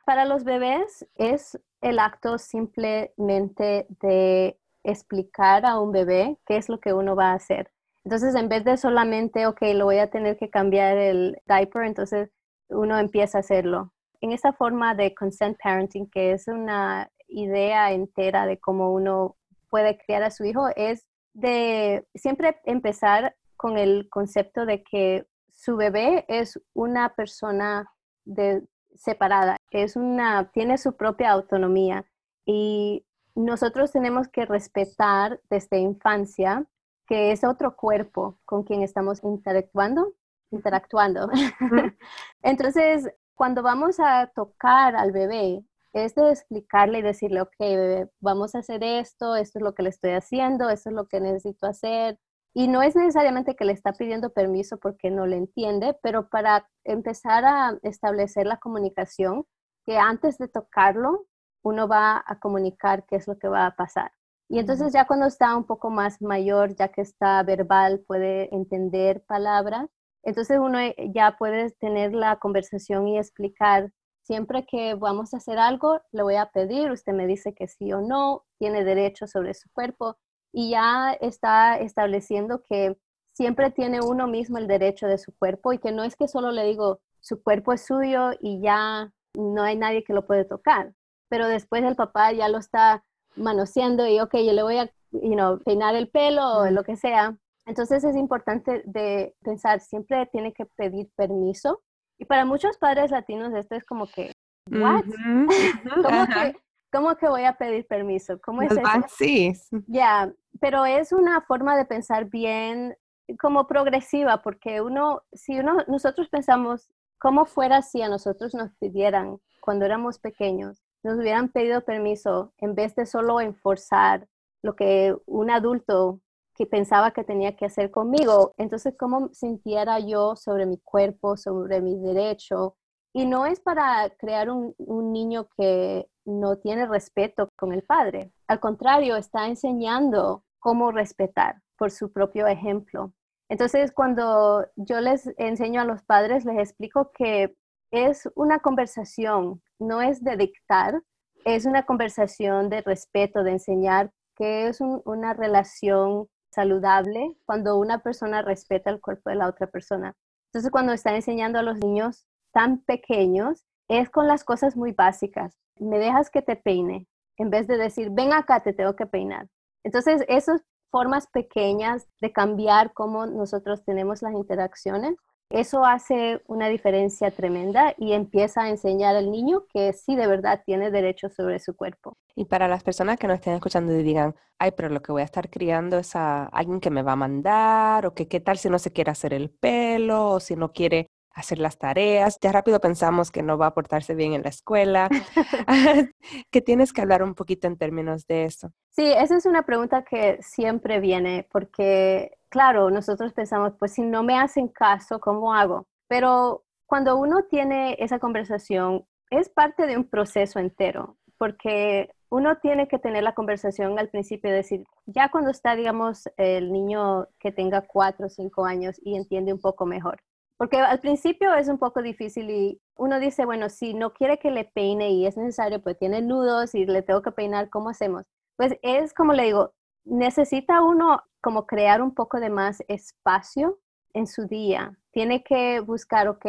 Para 0.04 0.24
los 0.24 0.42
bebés 0.42 1.06
es 1.14 1.56
el 1.80 2.00
acto 2.00 2.38
simplemente 2.38 3.86
de 4.02 4.58
explicar 4.82 5.64
a 5.66 5.78
un 5.78 5.92
bebé 5.92 6.36
qué 6.46 6.56
es 6.56 6.68
lo 6.68 6.80
que 6.80 6.92
uno 6.92 7.14
va 7.14 7.30
a 7.30 7.34
hacer. 7.34 7.70
Entonces, 8.04 8.34
en 8.34 8.48
vez 8.48 8.64
de 8.64 8.76
solamente, 8.76 9.46
ok, 9.46 9.60
lo 9.74 9.84
voy 9.84 9.98
a 9.98 10.10
tener 10.10 10.36
que 10.36 10.50
cambiar 10.50 10.96
el 10.96 11.40
diaper, 11.46 11.84
entonces 11.84 12.30
uno 12.70 12.98
empieza 12.98 13.38
a 13.38 13.40
hacerlo. 13.40 13.92
En 14.20 14.32
esta 14.32 14.52
forma 14.52 14.94
de 14.94 15.14
consent 15.14 15.58
parenting, 15.62 16.08
que 16.10 16.32
es 16.32 16.48
una 16.48 17.10
idea 17.28 17.92
entera 17.92 18.46
de 18.46 18.58
cómo 18.58 18.92
uno 18.92 19.36
puede 19.68 19.96
criar 19.98 20.22
a 20.22 20.30
su 20.30 20.44
hijo, 20.44 20.68
es 20.76 21.06
de 21.32 22.06
siempre 22.14 22.60
empezar 22.64 23.36
con 23.56 23.78
el 23.78 24.08
concepto 24.08 24.66
de 24.66 24.82
que 24.82 25.26
su 25.50 25.76
bebé 25.76 26.24
es 26.28 26.60
una 26.74 27.14
persona 27.14 27.90
de, 28.24 28.62
separada, 28.94 29.56
es 29.70 29.96
una, 29.96 30.50
tiene 30.52 30.78
su 30.78 30.96
propia 30.96 31.30
autonomía. 31.30 32.04
Y 32.44 33.06
nosotros 33.34 33.92
tenemos 33.92 34.28
que 34.28 34.46
respetar 34.46 35.40
desde 35.48 35.78
infancia 35.78 36.66
que 37.06 37.32
es 37.32 37.42
otro 37.44 37.74
cuerpo 37.76 38.38
con 38.44 38.62
quien 38.62 38.82
estamos 38.82 39.22
interactuando, 39.24 40.14
interactuando. 40.50 41.28
Entonces, 42.42 43.12
cuando 43.40 43.62
vamos 43.62 43.98
a 44.00 44.26
tocar 44.34 44.94
al 44.96 45.12
bebé, 45.12 45.64
es 45.94 46.14
de 46.14 46.30
explicarle 46.30 46.98
y 46.98 47.02
decirle, 47.02 47.40
ok, 47.40 47.54
bebé, 47.58 48.10
vamos 48.20 48.54
a 48.54 48.58
hacer 48.58 48.84
esto, 48.84 49.34
esto 49.34 49.58
es 49.58 49.62
lo 49.62 49.74
que 49.74 49.82
le 49.82 49.88
estoy 49.88 50.10
haciendo, 50.10 50.68
esto 50.68 50.90
es 50.90 50.94
lo 50.94 51.08
que 51.08 51.20
necesito 51.20 51.66
hacer. 51.66 52.18
Y 52.52 52.68
no 52.68 52.82
es 52.82 52.94
necesariamente 52.94 53.56
que 53.56 53.64
le 53.64 53.72
está 53.72 53.94
pidiendo 53.94 54.34
permiso 54.34 54.76
porque 54.76 55.10
no 55.10 55.24
le 55.24 55.38
entiende, 55.38 55.96
pero 56.02 56.28
para 56.28 56.68
empezar 56.84 57.46
a 57.46 57.78
establecer 57.82 58.44
la 58.44 58.58
comunicación, 58.58 59.46
que 59.86 59.96
antes 59.96 60.36
de 60.36 60.48
tocarlo, 60.48 61.24
uno 61.62 61.88
va 61.88 62.22
a 62.26 62.38
comunicar 62.40 63.06
qué 63.06 63.16
es 63.16 63.26
lo 63.26 63.38
que 63.38 63.48
va 63.48 63.64
a 63.64 63.74
pasar. 63.74 64.12
Y 64.50 64.58
entonces 64.58 64.92
ya 64.92 65.06
cuando 65.06 65.24
está 65.24 65.56
un 65.56 65.64
poco 65.64 65.88
más 65.88 66.20
mayor, 66.20 66.74
ya 66.76 66.88
que 66.88 67.00
está 67.00 67.42
verbal, 67.42 68.00
puede 68.06 68.54
entender 68.54 69.24
palabras, 69.24 69.88
entonces 70.22 70.58
uno 70.58 70.78
ya 71.14 71.36
puede 71.38 71.70
tener 71.72 72.12
la 72.14 72.36
conversación 72.36 73.08
y 73.08 73.18
explicar, 73.18 73.92
siempre 74.22 74.64
que 74.66 74.94
vamos 74.94 75.34
a 75.34 75.38
hacer 75.38 75.58
algo, 75.58 76.00
le 76.12 76.22
voy 76.22 76.36
a 76.36 76.50
pedir, 76.50 76.90
usted 76.90 77.12
me 77.12 77.26
dice 77.26 77.54
que 77.54 77.68
sí 77.68 77.92
o 77.92 78.00
no, 78.00 78.44
tiene 78.58 78.84
derecho 78.84 79.26
sobre 79.26 79.54
su 79.54 79.70
cuerpo 79.72 80.18
y 80.52 80.70
ya 80.70 81.12
está 81.20 81.78
estableciendo 81.78 82.62
que 82.68 82.98
siempre 83.32 83.70
tiene 83.70 84.00
uno 84.00 84.26
mismo 84.26 84.58
el 84.58 84.66
derecho 84.66 85.06
de 85.06 85.18
su 85.18 85.34
cuerpo 85.36 85.72
y 85.72 85.78
que 85.78 85.92
no 85.92 86.04
es 86.04 86.16
que 86.16 86.28
solo 86.28 86.52
le 86.52 86.64
digo, 86.64 87.00
su 87.20 87.42
cuerpo 87.42 87.72
es 87.72 87.84
suyo 87.84 88.30
y 88.40 88.60
ya 88.60 89.12
no 89.34 89.62
hay 89.62 89.76
nadie 89.76 90.04
que 90.04 90.12
lo 90.12 90.26
puede 90.26 90.44
tocar, 90.44 90.92
pero 91.28 91.48
después 91.48 91.82
el 91.84 91.96
papá 91.96 92.32
ya 92.32 92.48
lo 92.48 92.58
está 92.58 93.04
manoseando 93.36 94.06
y, 94.06 94.20
ok, 94.20 94.36
yo 94.36 94.52
le 94.52 94.62
voy 94.62 94.76
a 94.78 94.90
you 95.12 95.34
know, 95.34 95.58
peinar 95.60 95.94
el 95.94 96.08
pelo 96.08 96.58
o 96.58 96.70
lo 96.70 96.84
que 96.84 96.96
sea. 96.96 97.36
Entonces 97.66 98.04
es 98.04 98.16
importante 98.16 98.82
de 98.86 99.34
pensar, 99.42 99.80
siempre 99.80 100.26
tiene 100.26 100.52
que 100.52 100.66
pedir 100.66 101.10
permiso. 101.16 101.82
Y 102.18 102.24
para 102.24 102.44
muchos 102.44 102.76
padres 102.78 103.10
latinos 103.10 103.54
esto 103.54 103.74
es 103.74 103.84
como 103.84 104.06
que, 104.06 104.32
¿what? 104.70 105.04
¿Cómo, 106.92 107.16
que, 107.16 107.28
voy 107.28 107.44
a 107.44 107.56
pedir 107.56 107.86
permiso? 107.86 108.40
¿Cómo 108.40 108.62
es 108.62 108.72
eso? 108.72 108.82
Sí. 109.08 109.52
Ya, 109.86 110.32
pero 110.60 110.84
es 110.84 111.12
una 111.12 111.40
forma 111.42 111.76
de 111.76 111.84
pensar 111.84 112.24
bien 112.26 112.96
como 113.40 113.68
progresiva, 113.68 114.42
porque 114.42 114.80
uno, 114.80 115.22
si 115.32 115.60
uno, 115.60 115.84
nosotros 115.86 116.28
pensamos, 116.28 116.90
¿cómo 117.18 117.46
fuera 117.46 117.80
si 117.82 118.02
a 118.02 118.08
nosotros 118.08 118.54
nos 118.54 118.74
pidieran 118.74 119.38
cuando 119.60 119.84
éramos 119.84 120.18
pequeños? 120.18 120.82
nos 121.02 121.18
hubieran 121.18 121.48
pedido 121.48 121.82
permiso 121.82 122.52
en 122.58 122.74
vez 122.74 122.94
de 122.94 123.06
solo 123.06 123.40
enforzar 123.40 124.28
lo 124.62 124.76
que 124.76 125.16
un 125.26 125.50
adulto 125.50 126.20
pensaba 126.66 127.10
que 127.12 127.24
tenía 127.24 127.56
que 127.56 127.66
hacer 127.66 127.90
conmigo. 127.90 128.52
Entonces, 128.56 128.94
¿cómo 128.98 129.30
sintiera 129.32 129.98
yo 129.98 130.36
sobre 130.36 130.66
mi 130.66 130.78
cuerpo, 130.78 131.36
sobre 131.36 131.80
mi 131.80 131.96
derecho? 131.98 132.76
Y 133.12 133.26
no 133.26 133.46
es 133.46 133.60
para 133.60 134.10
crear 134.18 134.50
un 134.50 135.12
niño 135.12 135.48
que 135.56 136.06
no 136.24 136.58
tiene 136.58 136.86
respeto 136.86 137.48
con 137.56 137.72
el 137.72 137.82
padre. 137.82 138.32
Al 138.46 138.60
contrario, 138.60 139.16
está 139.16 139.46
enseñando 139.46 140.44
cómo 140.60 140.92
respetar 140.92 141.56
por 141.76 141.90
su 141.90 142.12
propio 142.12 142.46
ejemplo. 142.46 143.12
Entonces, 143.48 143.90
cuando 143.92 144.64
yo 144.76 145.00
les 145.00 145.28
enseño 145.38 145.80
a 145.80 145.84
los 145.84 146.02
padres, 146.04 146.44
les 146.44 146.58
explico 146.58 147.10
que 147.12 147.56
es 147.90 148.28
una 148.36 148.60
conversación, 148.60 149.60
no 149.80 150.00
es 150.00 150.22
de 150.22 150.36
dictar, 150.36 151.02
es 151.44 151.66
una 151.66 151.84
conversación 151.84 152.68
de 152.68 152.82
respeto, 152.82 153.42
de 153.42 153.52
enseñar 153.52 154.12
que 154.36 154.68
es 154.68 154.80
una 154.80 155.34
relación 155.34 156.28
saludable 156.50 157.36
cuando 157.46 157.78
una 157.78 157.98
persona 157.98 158.42
respeta 158.42 158.90
el 158.90 159.00
cuerpo 159.00 159.30
de 159.30 159.36
la 159.36 159.48
otra 159.48 159.66
persona. 159.66 160.14
Entonces, 160.46 160.70
cuando 160.70 160.92
está 160.92 161.14
enseñando 161.14 161.58
a 161.58 161.62
los 161.62 161.78
niños 161.78 162.26
tan 162.52 162.78
pequeños, 162.82 163.64
es 163.88 164.10
con 164.10 164.26
las 164.26 164.44
cosas 164.44 164.76
muy 164.76 164.92
básicas. 164.92 165.56
Me 165.78 165.98
dejas 165.98 166.30
que 166.30 166.42
te 166.42 166.56
peine, 166.56 167.06
en 167.36 167.50
vez 167.50 167.66
de 167.66 167.76
decir, 167.76 168.10
ven 168.10 168.32
acá, 168.32 168.60
te 168.60 168.72
tengo 168.72 168.96
que 168.96 169.06
peinar. 169.06 169.48
Entonces, 169.84 170.24
esas 170.28 170.62
formas 170.90 171.28
pequeñas 171.28 172.06
de 172.20 172.32
cambiar 172.32 172.92
cómo 172.92 173.26
nosotros 173.26 173.84
tenemos 173.84 174.22
las 174.22 174.34
interacciones 174.34 175.16
eso 175.50 175.84
hace 175.84 176.42
una 176.46 176.68
diferencia 176.68 177.30
tremenda 177.30 177.94
y 177.98 178.12
empieza 178.12 178.62
a 178.62 178.70
enseñar 178.70 179.16
al 179.16 179.30
niño 179.30 179.64
que 179.72 179.92
sí 179.92 180.16
de 180.16 180.26
verdad 180.26 180.62
tiene 180.64 180.90
derecho 180.90 181.28
sobre 181.28 181.58
su 181.58 181.74
cuerpo. 181.74 182.16
Y 182.36 182.44
para 182.46 182.68
las 182.68 182.82
personas 182.82 183.18
que 183.18 183.26
no 183.26 183.34
estén 183.34 183.54
escuchando 183.54 183.92
y 183.92 184.02
digan, 184.02 184.34
ay, 184.58 184.70
pero 184.76 184.88
lo 184.88 185.02
que 185.02 185.12
voy 185.12 185.22
a 185.22 185.24
estar 185.26 185.50
criando 185.50 185.98
es 185.98 186.14
a 186.16 186.44
alguien 186.44 186.80
que 186.80 186.90
me 186.90 187.02
va 187.02 187.12
a 187.12 187.16
mandar, 187.16 188.06
o 188.06 188.14
que 188.14 188.28
qué 188.28 188.40
tal 188.40 188.58
si 188.58 188.70
no 188.70 188.78
se 188.78 188.92
quiere 188.92 189.10
hacer 189.10 189.34
el 189.34 189.50
pelo, 189.50 190.30
o 190.30 190.40
si 190.40 190.56
no 190.56 190.72
quiere 190.72 191.08
hacer 191.32 191.58
las 191.58 191.78
tareas, 191.78 192.38
ya 192.40 192.52
rápido 192.52 192.80
pensamos 192.80 193.30
que 193.30 193.42
no 193.42 193.58
va 193.58 193.66
a 193.66 193.74
portarse 193.74 194.14
bien 194.14 194.34
en 194.34 194.42
la 194.42 194.48
escuela, 194.48 195.08
que 196.50 196.60
tienes 196.60 196.92
que 196.92 197.00
hablar 197.00 197.22
un 197.22 197.34
poquito 197.34 197.66
en 197.66 197.76
términos 197.76 198.26
de 198.26 198.44
eso. 198.44 198.72
Sí, 198.90 199.04
esa 199.04 199.36
es 199.36 199.46
una 199.46 199.62
pregunta 199.64 200.04
que 200.04 200.38
siempre 200.42 201.00
viene 201.00 201.48
porque, 201.50 202.38
claro, 202.50 202.90
nosotros 202.90 203.32
pensamos, 203.32 203.72
pues 203.78 203.92
si 203.94 204.02
no 204.02 204.22
me 204.22 204.38
hacen 204.38 204.68
caso, 204.68 205.20
¿cómo 205.20 205.54
hago? 205.54 205.86
Pero 206.08 206.64
cuando 206.86 207.16
uno 207.16 207.44
tiene 207.44 207.96
esa 207.98 208.18
conversación, 208.18 209.06
es 209.30 209.48
parte 209.48 209.86
de 209.86 209.96
un 209.96 210.04
proceso 210.04 210.58
entero, 210.58 211.16
porque 211.38 212.10
uno 212.28 212.58
tiene 212.58 212.88
que 212.88 212.98
tener 212.98 213.22
la 213.22 213.34
conversación 213.34 213.98
al 213.98 214.10
principio, 214.10 214.52
decir, 214.52 214.84
ya 215.06 215.30
cuando 215.30 215.50
está, 215.50 215.76
digamos, 215.76 216.28
el 216.36 216.72
niño 216.72 217.28
que 217.38 217.52
tenga 217.52 217.82
cuatro 217.82 218.26
o 218.26 218.30
cinco 218.30 218.66
años 218.66 218.96
y 219.02 219.16
entiende 219.16 219.52
un 219.52 219.60
poco 219.60 219.86
mejor 219.86 220.20
porque 220.60 220.76
al 220.76 221.00
principio 221.00 221.54
es 221.54 221.68
un 221.68 221.78
poco 221.78 222.02
difícil 222.02 222.50
y 222.50 222.82
uno 222.98 223.18
dice, 223.18 223.46
bueno, 223.46 223.70
si 223.70 223.94
no 223.94 224.12
quiere 224.12 224.38
que 224.38 224.50
le 224.50 224.66
peine 224.66 225.08
y 225.08 225.26
es 225.26 225.38
necesario, 225.38 225.80
pues 225.82 225.96
tiene 225.96 226.20
nudos 226.20 226.74
y 226.74 226.84
le 226.84 227.00
tengo 227.00 227.22
que 227.22 227.32
peinar, 227.32 227.70
¿cómo 227.70 227.88
hacemos? 227.88 228.26
Pues 228.56 228.74
es 228.82 229.14
como 229.14 229.32
le 229.32 229.44
digo, 229.44 229.72
necesita 230.04 230.82
uno 230.82 231.22
como 231.40 231.66
crear 231.66 232.02
un 232.02 232.14
poco 232.14 232.40
de 232.40 232.50
más 232.50 232.82
espacio 232.88 233.78
en 234.14 234.26
su 234.26 234.46
día. 234.46 234.98
Tiene 235.12 235.42
que 235.42 235.80
buscar, 235.80 236.28
ok, 236.28 236.46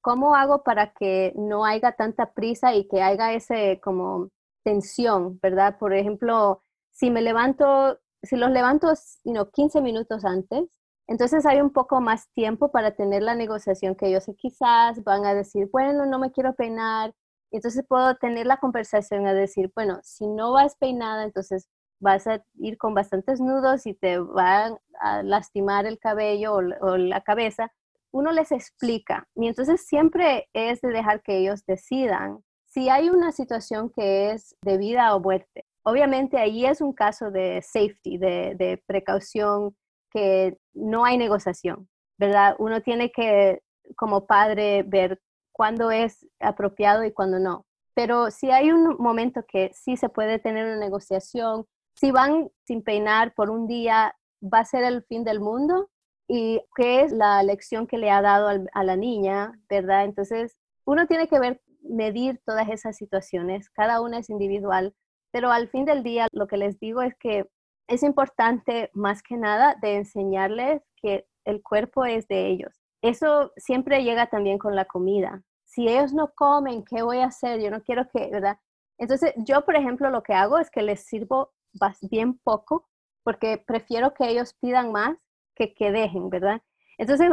¿cómo 0.00 0.34
hago 0.34 0.62
para 0.62 0.92
que 0.92 1.32
no 1.36 1.64
haya 1.64 1.92
tanta 1.92 2.32
prisa 2.32 2.74
y 2.74 2.88
que 2.88 3.02
haya 3.02 3.32
ese 3.32 3.80
como 3.82 4.28
tensión, 4.64 5.38
¿verdad? 5.42 5.78
Por 5.78 5.94
ejemplo, 5.94 6.62
si 6.90 7.10
me 7.10 7.22
levanto, 7.22 7.98
si 8.22 8.36
los 8.36 8.50
levanto, 8.50 8.92
you 9.24 9.50
15 9.52 9.80
minutos 9.80 10.24
antes, 10.24 10.64
entonces 11.06 11.44
hay 11.44 11.60
un 11.60 11.70
poco 11.70 12.00
más 12.00 12.30
tiempo 12.32 12.70
para 12.70 12.92
tener 12.92 13.22
la 13.22 13.34
negociación 13.34 13.94
que 13.94 14.06
ellos 14.06 14.24
quizás 14.38 15.02
van 15.04 15.26
a 15.26 15.34
decir, 15.34 15.68
bueno, 15.70 16.06
no 16.06 16.18
me 16.18 16.32
quiero 16.32 16.54
peinar. 16.54 17.12
Entonces 17.50 17.84
puedo 17.86 18.16
tener 18.16 18.46
la 18.46 18.56
conversación 18.56 19.26
a 19.26 19.34
decir, 19.34 19.70
bueno, 19.74 20.00
si 20.02 20.26
no 20.26 20.52
vas 20.52 20.76
peinada, 20.76 21.24
entonces 21.24 21.68
vas 22.04 22.26
a 22.26 22.44
ir 22.58 22.76
con 22.76 22.94
bastantes 22.94 23.40
nudos 23.40 23.86
y 23.86 23.94
te 23.94 24.18
van 24.18 24.76
a 25.00 25.22
lastimar 25.22 25.86
el 25.86 25.98
cabello 25.98 26.54
o, 26.54 26.96
la 26.96 27.22
cabeza. 27.22 27.72
Uno 28.12 28.30
les 28.30 28.52
explica 28.52 29.26
y 29.34 29.48
entonces 29.48 29.86
siempre 29.86 30.48
es 30.52 30.80
de 30.82 30.90
dejar 30.90 31.22
que 31.22 31.38
ellos 31.38 31.64
decidan 31.66 32.44
si 32.66 32.90
hay 32.90 33.08
una 33.08 33.32
situación 33.32 33.90
que 33.90 34.32
es 34.32 34.54
de 34.62 34.76
vida 34.78 35.14
o 35.14 35.20
muerte. 35.20 35.64
Obviamente 35.82 36.38
ahí 36.38 36.66
es 36.66 36.80
un 36.80 36.92
caso 36.92 37.30
de 37.30 37.62
safety, 37.62 38.18
de, 38.18 38.54
de 38.56 38.82
precaución 38.86 39.74
que 40.10 40.58
no 40.74 41.04
hay 41.04 41.16
negociación, 41.16 41.88
¿verdad? 42.18 42.54
Uno 42.58 42.82
tiene 42.82 43.10
que, 43.10 43.62
como 43.96 44.26
padre, 44.26 44.82
ver 44.82 45.20
cuándo 45.52 45.90
es 45.90 46.26
apropiado 46.40 47.04
y 47.04 47.12
cuándo 47.12 47.38
no. 47.38 47.64
Pero 47.94 48.30
si 48.30 48.50
hay 48.50 48.72
un 48.72 48.96
momento 48.98 49.44
que 49.46 49.70
sí 49.72 49.96
se 49.96 50.08
puede 50.08 50.38
tener 50.38 50.66
una 50.66 50.78
negociación, 50.78 51.66
si 51.94 52.10
van 52.10 52.50
sin 52.64 52.82
peinar 52.82 53.34
por 53.34 53.50
un 53.50 53.66
día, 53.66 54.14
va 54.42 54.60
a 54.60 54.64
ser 54.64 54.84
el 54.84 55.02
fin 55.04 55.24
del 55.24 55.40
mundo 55.40 55.90
y 56.28 56.60
qué 56.76 57.02
es 57.02 57.12
la 57.12 57.42
lección 57.42 57.86
que 57.86 57.98
le 57.98 58.10
ha 58.10 58.22
dado 58.22 58.48
a 58.72 58.84
la 58.84 58.96
niña, 58.96 59.52
¿verdad? 59.68 60.04
Entonces, 60.04 60.56
uno 60.84 61.06
tiene 61.06 61.28
que 61.28 61.38
ver, 61.38 61.60
medir 61.82 62.40
todas 62.44 62.68
esas 62.68 62.96
situaciones, 62.96 63.70
cada 63.70 64.00
una 64.00 64.18
es 64.18 64.30
individual, 64.30 64.94
pero 65.32 65.50
al 65.50 65.68
fin 65.68 65.84
del 65.84 66.02
día 66.02 66.28
lo 66.32 66.46
que 66.46 66.56
les 66.56 66.78
digo 66.78 67.02
es 67.02 67.14
que 67.16 67.48
es 67.88 68.02
importante 68.02 68.90
más 68.94 69.22
que 69.22 69.36
nada 69.36 69.76
de 69.82 69.96
enseñarles 69.96 70.82
que 70.96 71.26
el 71.44 71.62
cuerpo 71.62 72.04
es 72.04 72.26
de 72.28 72.46
ellos. 72.46 72.72
Eso 73.02 73.52
siempre 73.56 74.02
llega 74.02 74.28
también 74.28 74.58
con 74.58 74.74
la 74.74 74.86
comida. 74.86 75.42
Si 75.64 75.88
ellos 75.88 76.14
no 76.14 76.32
comen, 76.34 76.84
¿qué 76.84 77.02
voy 77.02 77.18
a 77.18 77.26
hacer? 77.26 77.60
Yo 77.60 77.70
no 77.70 77.82
quiero 77.82 78.08
que, 78.08 78.30
¿verdad? 78.30 78.58
Entonces, 78.98 79.34
yo, 79.36 79.64
por 79.64 79.76
ejemplo, 79.76 80.08
lo 80.08 80.22
que 80.22 80.32
hago 80.32 80.58
es 80.58 80.70
que 80.70 80.82
les 80.82 81.04
sirvo 81.04 81.52
bien 82.02 82.38
poco 82.38 82.88
porque 83.22 83.58
prefiero 83.58 84.14
que 84.14 84.28
ellos 84.28 84.54
pidan 84.54 84.92
más 84.92 85.16
que 85.54 85.74
que 85.74 85.90
dejen, 85.90 86.30
¿verdad? 86.30 86.62
Entonces, 86.98 87.30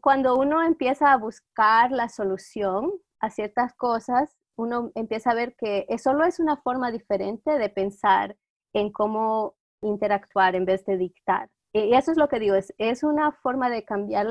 cuando 0.00 0.36
uno 0.36 0.62
empieza 0.62 1.12
a 1.12 1.18
buscar 1.18 1.90
la 1.90 2.08
solución 2.08 2.92
a 3.20 3.30
ciertas 3.30 3.74
cosas, 3.74 4.36
uno 4.56 4.92
empieza 4.94 5.30
a 5.30 5.34
ver 5.34 5.56
que 5.56 5.86
solo 5.98 6.24
es 6.24 6.38
una 6.38 6.56
forma 6.56 6.90
diferente 6.90 7.58
de 7.58 7.68
pensar 7.68 8.36
en 8.72 8.92
cómo 8.92 9.56
interactuar 9.82 10.54
en 10.54 10.64
vez 10.64 10.84
de 10.86 10.96
dictar. 10.96 11.50
Y 11.72 11.94
eso 11.94 12.12
es 12.12 12.16
lo 12.16 12.28
que 12.28 12.38
digo, 12.38 12.54
es, 12.54 12.72
es 12.78 13.02
una 13.02 13.32
forma 13.32 13.68
de 13.68 13.84
cambiar 13.84 14.26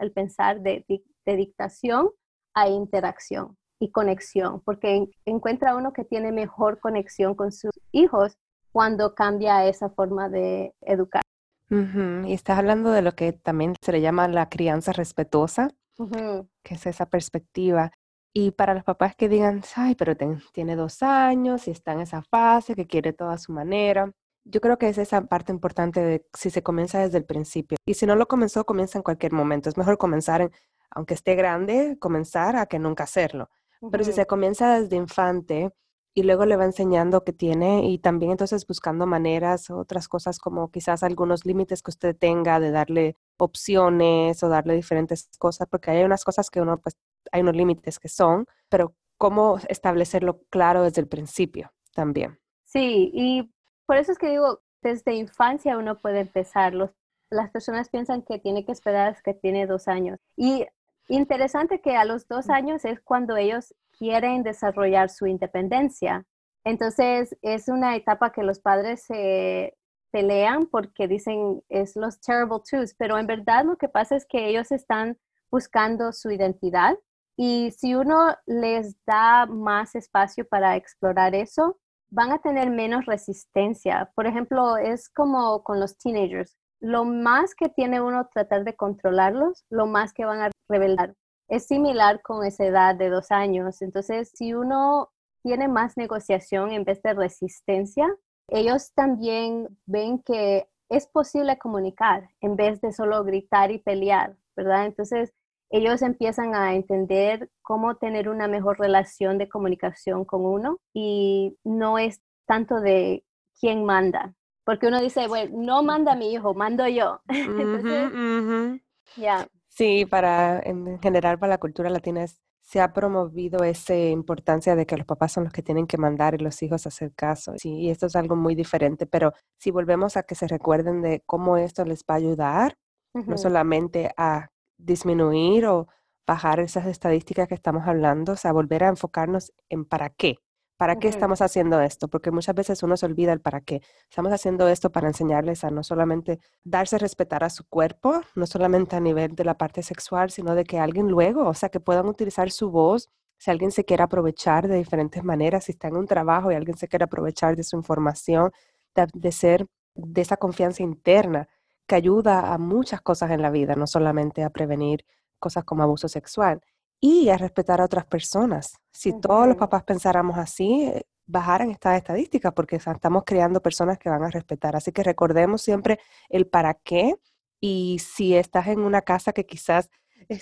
el 0.00 0.12
pensar 0.12 0.60
de, 0.60 0.84
de, 1.24 1.36
dictación 1.36 2.10
a 2.52 2.68
interacción 2.68 3.56
y 3.80 3.90
conexión, 3.90 4.60
porque 4.60 5.08
encuentra 5.24 5.76
uno 5.76 5.92
que 5.94 6.04
tiene 6.04 6.30
mejor 6.30 6.78
conexión 6.80 7.34
con 7.34 7.52
sus 7.52 7.72
hijos 7.90 8.36
cuando 8.74 9.14
cambia 9.14 9.64
esa 9.66 9.88
forma 9.88 10.28
de 10.28 10.74
educar. 10.80 11.22
Y 11.70 12.32
estás 12.32 12.58
hablando 12.58 12.90
de 12.90 13.02
lo 13.02 13.12
que 13.12 13.32
también 13.32 13.74
se 13.80 13.92
le 13.92 14.00
llama 14.00 14.26
la 14.26 14.48
crianza 14.48 14.92
respetuosa, 14.92 15.70
que 15.96 16.74
es 16.74 16.84
esa 16.86 17.06
perspectiva. 17.06 17.92
Y 18.32 18.50
para 18.50 18.74
los 18.74 18.82
papás 18.82 19.14
que 19.14 19.28
digan, 19.28 19.62
ay, 19.76 19.94
pero 19.94 20.16
tiene 20.52 20.74
dos 20.74 21.04
años 21.04 21.68
y 21.68 21.70
está 21.70 21.92
en 21.92 22.00
esa 22.00 22.22
fase, 22.22 22.74
que 22.74 22.88
quiere 22.88 23.12
toda 23.12 23.38
su 23.38 23.52
manera. 23.52 24.10
Yo 24.42 24.60
creo 24.60 24.76
que 24.76 24.88
es 24.88 24.98
esa 24.98 25.22
parte 25.22 25.52
importante 25.52 26.00
de 26.00 26.26
si 26.36 26.50
se 26.50 26.64
comienza 26.64 26.98
desde 26.98 27.18
el 27.18 27.24
principio. 27.26 27.78
Y 27.86 27.94
si 27.94 28.06
no 28.06 28.16
lo 28.16 28.26
comenzó, 28.26 28.64
comienza 28.64 28.98
en 28.98 29.04
cualquier 29.04 29.32
momento. 29.32 29.68
Es 29.68 29.76
mejor 29.76 29.98
comenzar, 29.98 30.50
aunque 30.90 31.14
esté 31.14 31.36
grande, 31.36 31.96
comenzar 32.00 32.56
a 32.56 32.66
que 32.66 32.80
nunca 32.80 33.04
hacerlo. 33.04 33.50
Pero 33.90 34.02
si 34.02 34.12
se 34.12 34.26
comienza 34.26 34.80
desde 34.80 34.96
infante, 34.96 35.70
y 36.14 36.22
luego 36.22 36.46
le 36.46 36.56
va 36.56 36.64
enseñando 36.64 37.24
que 37.24 37.32
tiene 37.32 37.86
y 37.86 37.98
también 37.98 38.30
entonces 38.30 38.66
buscando 38.66 39.04
maneras, 39.06 39.68
otras 39.70 40.06
cosas 40.06 40.38
como 40.38 40.70
quizás 40.70 41.02
algunos 41.02 41.44
límites 41.44 41.82
que 41.82 41.90
usted 41.90 42.16
tenga 42.16 42.60
de 42.60 42.70
darle 42.70 43.16
opciones 43.36 44.42
o 44.42 44.48
darle 44.48 44.74
diferentes 44.74 45.28
cosas, 45.38 45.66
porque 45.68 45.90
hay 45.90 46.04
unas 46.04 46.24
cosas 46.24 46.50
que 46.50 46.60
uno, 46.60 46.78
pues 46.78 46.96
hay 47.32 47.42
unos 47.42 47.56
límites 47.56 47.98
que 47.98 48.08
son, 48.08 48.46
pero 48.68 48.94
cómo 49.18 49.58
establecerlo 49.68 50.40
claro 50.50 50.84
desde 50.84 51.00
el 51.00 51.08
principio 51.08 51.72
también. 51.94 52.38
Sí, 52.64 53.10
y 53.12 53.50
por 53.86 53.96
eso 53.96 54.12
es 54.12 54.18
que 54.18 54.30
digo, 54.30 54.60
desde 54.82 55.14
infancia 55.14 55.76
uno 55.78 55.98
puede 55.98 56.20
empezar. 56.20 56.74
Los, 56.74 56.90
las 57.30 57.50
personas 57.50 57.88
piensan 57.88 58.22
que 58.22 58.38
tiene 58.38 58.64
que 58.64 58.72
esperar 58.72 59.08
hasta 59.08 59.32
que 59.32 59.40
tiene 59.40 59.66
dos 59.66 59.88
años. 59.88 60.18
Y 60.36 60.66
interesante 61.08 61.80
que 61.80 61.96
a 61.96 62.04
los 62.04 62.28
dos 62.28 62.50
años 62.50 62.84
es 62.84 63.00
cuando 63.00 63.36
ellos 63.36 63.74
quieren 63.98 64.42
desarrollar 64.42 65.10
su 65.10 65.26
independencia. 65.26 66.24
Entonces, 66.64 67.36
es 67.42 67.68
una 67.68 67.96
etapa 67.96 68.32
que 68.32 68.42
los 68.42 68.60
padres 68.60 69.04
se 69.04 69.76
pelean 70.10 70.66
porque 70.66 71.08
dicen 71.08 71.62
es 71.68 71.96
los 71.96 72.20
terrible 72.20 72.60
twos, 72.68 72.94
pero 72.96 73.18
en 73.18 73.26
verdad 73.26 73.64
lo 73.64 73.76
que 73.76 73.88
pasa 73.88 74.14
es 74.16 74.24
que 74.26 74.48
ellos 74.48 74.70
están 74.70 75.18
buscando 75.50 76.12
su 76.12 76.30
identidad 76.30 76.96
y 77.36 77.72
si 77.72 77.94
uno 77.94 78.36
les 78.46 78.96
da 79.06 79.46
más 79.46 79.94
espacio 79.96 80.46
para 80.46 80.76
explorar 80.76 81.34
eso, 81.34 81.78
van 82.10 82.30
a 82.30 82.38
tener 82.38 82.70
menos 82.70 83.06
resistencia. 83.06 84.12
Por 84.14 84.26
ejemplo, 84.26 84.76
es 84.76 85.08
como 85.08 85.64
con 85.64 85.80
los 85.80 85.98
teenagers. 85.98 86.56
Lo 86.80 87.04
más 87.04 87.54
que 87.56 87.68
tiene 87.68 88.00
uno 88.00 88.28
tratar 88.32 88.64
de 88.64 88.76
controlarlos, 88.76 89.64
lo 89.68 89.86
más 89.86 90.12
que 90.12 90.24
van 90.24 90.42
a 90.42 90.50
revelar 90.68 91.14
es 91.48 91.66
similar 91.66 92.22
con 92.22 92.44
esa 92.44 92.64
edad 92.64 92.94
de 92.94 93.10
dos 93.10 93.30
años. 93.30 93.82
Entonces, 93.82 94.30
si 94.34 94.54
uno 94.54 95.10
tiene 95.42 95.68
más 95.68 95.96
negociación 95.96 96.72
en 96.72 96.84
vez 96.84 97.02
de 97.02 97.14
resistencia, 97.14 98.06
ellos 98.48 98.92
también 98.94 99.68
ven 99.86 100.18
que 100.20 100.68
es 100.88 101.06
posible 101.06 101.58
comunicar 101.58 102.28
en 102.40 102.56
vez 102.56 102.80
de 102.80 102.92
solo 102.92 103.24
gritar 103.24 103.70
y 103.70 103.78
pelear, 103.78 104.36
¿verdad? 104.56 104.86
Entonces, 104.86 105.32
ellos 105.70 106.02
empiezan 106.02 106.54
a 106.54 106.74
entender 106.74 107.50
cómo 107.62 107.96
tener 107.96 108.28
una 108.28 108.46
mejor 108.46 108.78
relación 108.78 109.38
de 109.38 109.48
comunicación 109.48 110.24
con 110.24 110.44
uno 110.44 110.78
y 110.92 111.56
no 111.64 111.98
es 111.98 112.20
tanto 112.46 112.80
de 112.80 113.24
quién 113.58 113.84
manda, 113.84 114.34
porque 114.64 114.86
uno 114.86 115.00
dice, 115.00 115.26
bueno, 115.26 115.56
no 115.58 115.82
manda 115.82 116.14
mi 116.14 116.32
hijo, 116.32 116.54
mando 116.54 116.86
yo. 116.86 117.20
Entonces, 117.28 118.80
ya. 119.16 119.46
Sí, 119.76 120.06
para 120.06 120.60
en 120.60 121.00
general 121.00 121.38
para 121.38 121.50
la 121.50 121.58
cultura 121.58 121.90
latina 121.90 122.26
se 122.62 122.80
ha 122.80 122.92
promovido 122.92 123.64
esa 123.64 123.96
importancia 123.96 124.76
de 124.76 124.86
que 124.86 124.96
los 124.96 125.04
papás 125.04 125.32
son 125.32 125.44
los 125.44 125.52
que 125.52 125.62
tienen 125.64 125.86
que 125.88 125.98
mandar 125.98 126.34
y 126.34 126.38
los 126.38 126.62
hijos 126.62 126.86
hacer 126.86 127.12
caso. 127.14 127.54
Sí, 127.58 127.74
y 127.74 127.90
esto 127.90 128.06
es 128.06 128.14
algo 128.16 128.36
muy 128.36 128.54
diferente, 128.54 129.04
pero 129.06 129.32
si 129.58 129.72
volvemos 129.72 130.16
a 130.16 130.22
que 130.22 130.36
se 130.36 130.46
recuerden 130.46 131.02
de 131.02 131.22
cómo 131.26 131.56
esto 131.56 131.84
les 131.84 132.04
va 132.08 132.14
a 132.14 132.18
ayudar, 132.18 132.78
no 133.26 133.36
solamente 133.36 134.12
a 134.16 134.50
disminuir 134.78 135.66
o 135.66 135.88
bajar 136.26 136.60
esas 136.60 136.86
estadísticas 136.86 137.48
que 137.48 137.54
estamos 137.54 137.86
hablando, 137.86 138.32
o 138.32 138.36
sea, 138.36 138.52
volver 138.52 138.84
a 138.84 138.88
enfocarnos 138.88 139.52
en 139.68 139.84
para 139.84 140.08
qué, 140.10 140.36
¿Para 140.84 140.96
qué 140.96 141.08
estamos 141.08 141.40
haciendo 141.40 141.80
esto? 141.80 142.08
Porque 142.08 142.30
muchas 142.30 142.54
veces 142.54 142.82
uno 142.82 142.98
se 142.98 143.06
olvida 143.06 143.32
el 143.32 143.40
para 143.40 143.62
qué. 143.62 143.80
Estamos 144.10 144.30
haciendo 144.34 144.68
esto 144.68 144.92
para 144.92 145.08
enseñarles 145.08 145.64
a 145.64 145.70
no 145.70 145.82
solamente 145.82 146.40
darse 146.62 146.96
a 146.96 146.98
respetar 146.98 147.42
a 147.42 147.48
su 147.48 147.64
cuerpo, 147.66 148.20
no 148.34 148.44
solamente 148.44 148.94
a 148.94 149.00
nivel 149.00 149.34
de 149.34 149.44
la 149.44 149.56
parte 149.56 149.82
sexual, 149.82 150.30
sino 150.30 150.54
de 150.54 150.64
que 150.64 150.78
alguien 150.78 151.08
luego, 151.08 151.48
o 151.48 151.54
sea, 151.54 151.70
que 151.70 151.80
puedan 151.80 152.06
utilizar 152.06 152.50
su 152.50 152.70
voz. 152.70 153.08
Si 153.38 153.50
alguien 153.50 153.70
se 153.70 153.86
quiere 153.86 154.02
aprovechar 154.02 154.68
de 154.68 154.76
diferentes 154.76 155.24
maneras, 155.24 155.64
si 155.64 155.72
está 155.72 155.88
en 155.88 155.96
un 155.96 156.06
trabajo 156.06 156.52
y 156.52 156.54
alguien 156.54 156.76
se 156.76 156.86
quiere 156.86 157.04
aprovechar 157.04 157.56
de 157.56 157.64
su 157.64 157.76
información, 157.76 158.52
de, 158.94 159.06
de 159.14 159.32
ser 159.32 159.66
de 159.94 160.20
esa 160.20 160.36
confianza 160.36 160.82
interna 160.82 161.48
que 161.86 161.94
ayuda 161.94 162.52
a 162.52 162.58
muchas 162.58 163.00
cosas 163.00 163.30
en 163.30 163.40
la 163.40 163.48
vida, 163.48 163.74
no 163.74 163.86
solamente 163.86 164.42
a 164.42 164.50
prevenir 164.50 165.06
cosas 165.38 165.64
como 165.64 165.82
abuso 165.82 166.08
sexual 166.08 166.60
y 167.04 167.28
a 167.28 167.36
respetar 167.36 167.82
a 167.82 167.84
otras 167.84 168.06
personas. 168.06 168.78
Si 168.90 169.12
todos 169.20 169.46
los 169.46 169.58
papás 169.58 169.82
pensáramos 169.82 170.38
así, 170.38 170.84
eh, 170.84 171.02
bajaran 171.26 171.70
estas 171.70 171.98
estadísticas 171.98 172.54
porque 172.54 172.76
estamos 172.76 173.24
creando 173.26 173.60
personas 173.60 173.98
que 173.98 174.08
van 174.08 174.24
a 174.24 174.30
respetar. 174.30 174.74
Así 174.74 174.90
que 174.90 175.02
recordemos 175.02 175.60
siempre 175.60 176.00
el 176.30 176.46
para 176.46 176.72
qué 176.72 177.16
y 177.60 177.98
si 177.98 178.34
estás 178.34 178.68
en 178.68 178.80
una 178.80 179.02
casa 179.02 179.34
que 179.34 179.44
quizás 179.44 179.90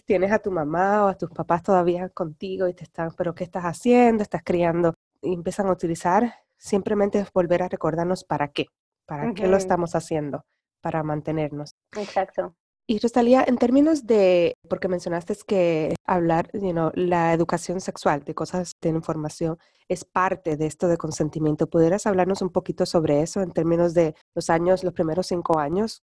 tienes 0.07 0.31
a 0.31 0.39
tu 0.39 0.53
mamá 0.53 1.05
o 1.05 1.09
a 1.09 1.17
tus 1.17 1.31
papás 1.31 1.65
todavía 1.65 2.09
contigo 2.11 2.69
y 2.69 2.75
te 2.75 2.85
están, 2.85 3.11
pero 3.17 3.35
¿qué 3.35 3.43
estás 3.43 3.65
haciendo? 3.65 4.23
Estás 4.23 4.43
criando 4.45 4.95
y 5.21 5.35
empiezan 5.35 5.67
a 5.67 5.73
utilizar, 5.73 6.33
simplemente 6.59 7.27
volver 7.35 7.65
a 7.65 7.69
recordarnos 7.69 8.23
para 8.23 8.47
qué, 8.53 8.67
para 9.05 9.35
qué 9.35 9.49
lo 9.49 9.57
estamos 9.57 9.97
haciendo, 9.97 10.45
para 10.81 11.03
mantenernos. 11.03 11.75
Exacto. 11.97 12.55
Y 12.87 12.99
Rosalía, 12.99 13.45
en 13.47 13.59
términos 13.59 14.07
de, 14.07 14.55
porque 14.69 14.89
mencionaste 14.89 15.35
que 15.47 15.95
hablar, 16.05 16.51
you 16.53 16.73
know, 16.73 16.91
la 16.95 17.33
educación 17.33 17.81
sexual, 17.81 18.25
de 18.25 18.35
cosas 18.35 18.73
de 18.81 18.89
información, 18.89 19.59
es 19.89 20.05
parte 20.05 20.57
de 20.57 20.67
esto 20.67 20.89
de 20.89 20.97
consentimiento. 20.97 21.69
¿Pudieras 21.69 22.07
hablarnos 22.07 22.43
un 22.43 22.51
poquito 22.51 22.85
sobre 22.85 23.23
eso 23.23 23.41
en 23.41 23.53
términos 23.53 23.95
de 23.95 24.15
los 24.35 24.51
años, 24.51 24.83
los 24.83 24.95
primeros 24.95 25.29
cinco 25.29 25.59
años? 25.59 26.03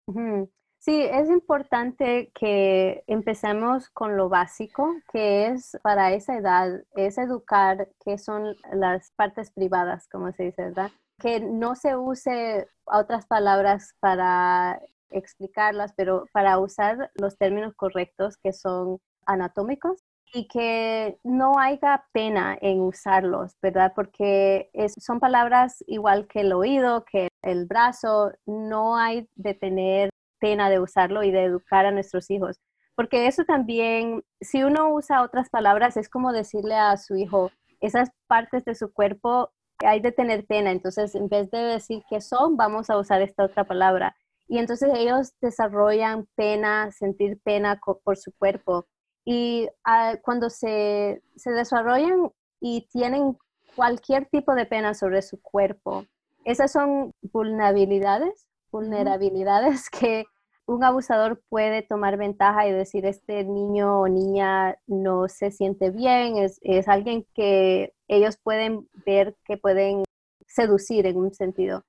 Sí, 0.77 1.01
es 1.01 1.29
importante 1.29 2.31
que 2.33 3.03
empecemos 3.07 3.89
con 3.89 4.15
lo 4.15 4.29
básico, 4.29 4.95
que 5.11 5.47
es 5.47 5.77
para 5.83 6.13
esa 6.13 6.37
edad, 6.37 6.81
es 6.95 7.17
educar 7.17 7.89
qué 8.05 8.17
son 8.17 8.55
las 8.71 9.11
partes 9.17 9.51
privadas, 9.51 10.07
como 10.09 10.31
se 10.31 10.43
dice, 10.43 10.63
¿verdad? 10.63 10.91
Que 11.19 11.41
no 11.41 11.75
se 11.75 11.97
use 11.97 12.69
otras 12.85 13.25
palabras 13.25 13.93
para 13.99 14.79
explicarlas, 15.09 15.93
pero 15.95 16.25
para 16.31 16.59
usar 16.59 17.11
los 17.15 17.37
términos 17.37 17.73
correctos 17.75 18.37
que 18.37 18.53
son 18.53 18.99
anatómicos 19.25 20.03
y 20.33 20.47
que 20.47 21.17
no 21.23 21.57
haya 21.57 22.05
pena 22.11 22.57
en 22.61 22.81
usarlos, 22.81 23.55
¿verdad? 23.61 23.93
Porque 23.95 24.69
son 24.97 25.19
palabras 25.19 25.83
igual 25.87 26.27
que 26.27 26.41
el 26.41 26.53
oído, 26.53 27.03
que 27.05 27.29
el 27.41 27.65
brazo, 27.65 28.31
no 28.45 28.97
hay 28.97 29.27
de 29.35 29.53
tener 29.53 30.09
pena 30.39 30.69
de 30.69 30.79
usarlo 30.79 31.23
y 31.23 31.31
de 31.31 31.43
educar 31.43 31.85
a 31.85 31.91
nuestros 31.91 32.29
hijos. 32.29 32.59
Porque 32.95 33.27
eso 33.27 33.45
también, 33.45 34.23
si 34.41 34.63
uno 34.63 34.93
usa 34.93 35.23
otras 35.23 35.49
palabras, 35.49 35.97
es 35.97 36.09
como 36.09 36.31
decirle 36.33 36.75
a 36.75 36.97
su 36.97 37.15
hijo, 37.15 37.51
esas 37.79 38.09
partes 38.27 38.65
de 38.65 38.75
su 38.75 38.91
cuerpo 38.91 39.51
hay 39.79 40.01
de 40.01 40.11
tener 40.11 40.45
pena. 40.45 40.71
Entonces, 40.71 41.15
en 41.15 41.29
vez 41.29 41.49
de 41.49 41.59
decir 41.59 42.03
que 42.09 42.21
son, 42.21 42.57
vamos 42.57 42.89
a 42.89 42.97
usar 42.97 43.21
esta 43.21 43.45
otra 43.45 43.63
palabra. 43.63 44.15
Y 44.49 44.57
entonces 44.57 44.89
ellos 44.95 45.33
desarrollan 45.41 46.27
pena, 46.35 46.91
sentir 46.91 47.39
pena 47.43 47.79
por 48.03 48.17
su 48.17 48.33
cuerpo. 48.33 48.87
Y 49.23 49.69
ah, 49.85 50.15
cuando 50.23 50.49
se, 50.49 51.21
se 51.35 51.51
desarrollan 51.51 52.31
y 52.59 52.87
tienen 52.91 53.37
cualquier 53.75 54.25
tipo 54.25 54.55
de 54.55 54.65
pena 54.65 54.95
sobre 54.95 55.21
su 55.21 55.39
cuerpo, 55.39 56.05
esas 56.45 56.71
son 56.71 57.13
vulnerabilidades, 57.31 58.47
vulnerabilidades 58.71 59.87
que 59.91 60.25
un 60.65 60.83
abusador 60.83 61.41
puede 61.49 61.83
tomar 61.83 62.17
ventaja 62.17 62.67
y 62.67 62.71
decir, 62.71 63.05
este 63.05 63.43
niño 63.43 64.01
o 64.01 64.07
niña 64.07 64.77
no 64.87 65.27
se 65.27 65.51
siente 65.51 65.91
bien, 65.91 66.37
es, 66.37 66.59
es, 66.63 66.87
alguien 66.87 67.25
que 67.35 67.93
ellos 68.07 68.37
pueden 68.41 68.87
ver 69.05 69.35
que 69.45 69.57
pueden 69.57 70.03
seducir 70.47 71.05
en 71.05 71.17
un 71.17 71.33
sentido 71.33 71.83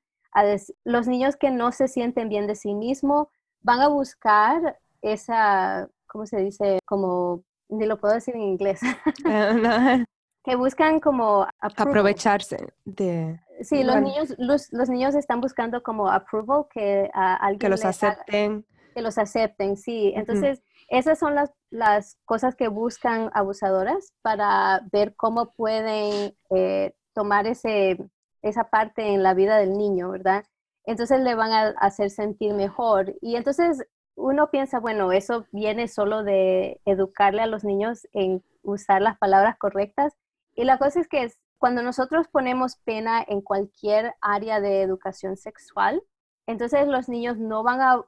los 0.84 1.08
niños 1.08 1.36
que 1.36 1.50
no 1.50 1.72
se 1.72 1.88
sienten 1.88 2.28
bien 2.28 2.46
de 2.46 2.54
sí 2.54 2.74
mismos 2.74 3.28
van 3.62 3.80
a 3.80 3.88
buscar 3.88 4.78
esa 5.02 5.88
¿cómo 6.10 6.26
se 6.26 6.38
dice? 6.38 6.80
Como, 6.84 7.44
ni 7.68 7.86
lo 7.86 7.98
puedo 7.98 8.14
decir 8.14 8.34
en 8.34 8.42
inglés. 8.42 8.80
Ah, 9.24 10.04
que 10.44 10.56
buscan 10.56 11.00
como 11.00 11.46
aprovecharse 11.60 12.72
de 12.86 13.38
sí 13.60 13.84
los 13.84 14.00
niños 14.00 14.34
los, 14.38 14.72
los, 14.72 14.88
niños 14.88 15.14
están 15.14 15.42
buscando 15.42 15.82
como 15.82 16.08
approval 16.08 16.64
que 16.72 17.10
a 17.12 17.34
alguien 17.34 17.58
que 17.58 17.68
los 17.68 17.84
acepten. 17.84 18.64
que 18.94 19.02
los 19.02 19.18
acepten 19.18 19.76
sí. 19.76 20.14
Entonces 20.16 20.62
esas 20.88 21.18
son 21.18 21.34
las, 21.34 21.52
las 21.68 22.16
cosas 22.24 22.56
que 22.56 22.68
buscan 22.68 23.30
abusadoras 23.34 24.14
para 24.22 24.80
ver 24.90 25.14
cómo 25.14 25.50
pueden 25.52 26.34
eh, 26.48 26.94
tomar 27.12 27.46
ese 27.46 27.98
esa 28.42 28.70
parte 28.70 29.14
en 29.14 29.22
la 29.22 29.34
vida 29.34 29.56
del 29.58 29.76
niño 29.76 30.10
verdad 30.10 30.44
entonces 30.84 31.20
le 31.20 31.34
van 31.34 31.52
a 31.52 31.68
hacer 31.78 32.10
sentir 32.10 32.54
mejor 32.54 33.14
y 33.20 33.36
entonces 33.36 33.86
uno 34.16 34.50
piensa, 34.50 34.80
bueno, 34.80 35.12
eso 35.12 35.46
viene 35.50 35.88
solo 35.88 36.22
de 36.22 36.80
educarle 36.84 37.42
a 37.42 37.46
los 37.46 37.64
niños 37.64 38.06
en 38.12 38.44
usar 38.62 39.00
las 39.02 39.18
palabras 39.18 39.56
correctas. 39.56 40.14
Y 40.54 40.64
la 40.64 40.78
cosa 40.78 41.00
es 41.00 41.08
que 41.08 41.30
cuando 41.58 41.82
nosotros 41.82 42.28
ponemos 42.28 42.76
pena 42.84 43.24
en 43.26 43.40
cualquier 43.40 44.14
área 44.20 44.60
de 44.60 44.82
educación 44.82 45.36
sexual, 45.36 46.02
entonces 46.46 46.86
los 46.86 47.08
niños 47.08 47.38
no 47.38 47.62
van 47.62 47.80
a, 47.80 48.04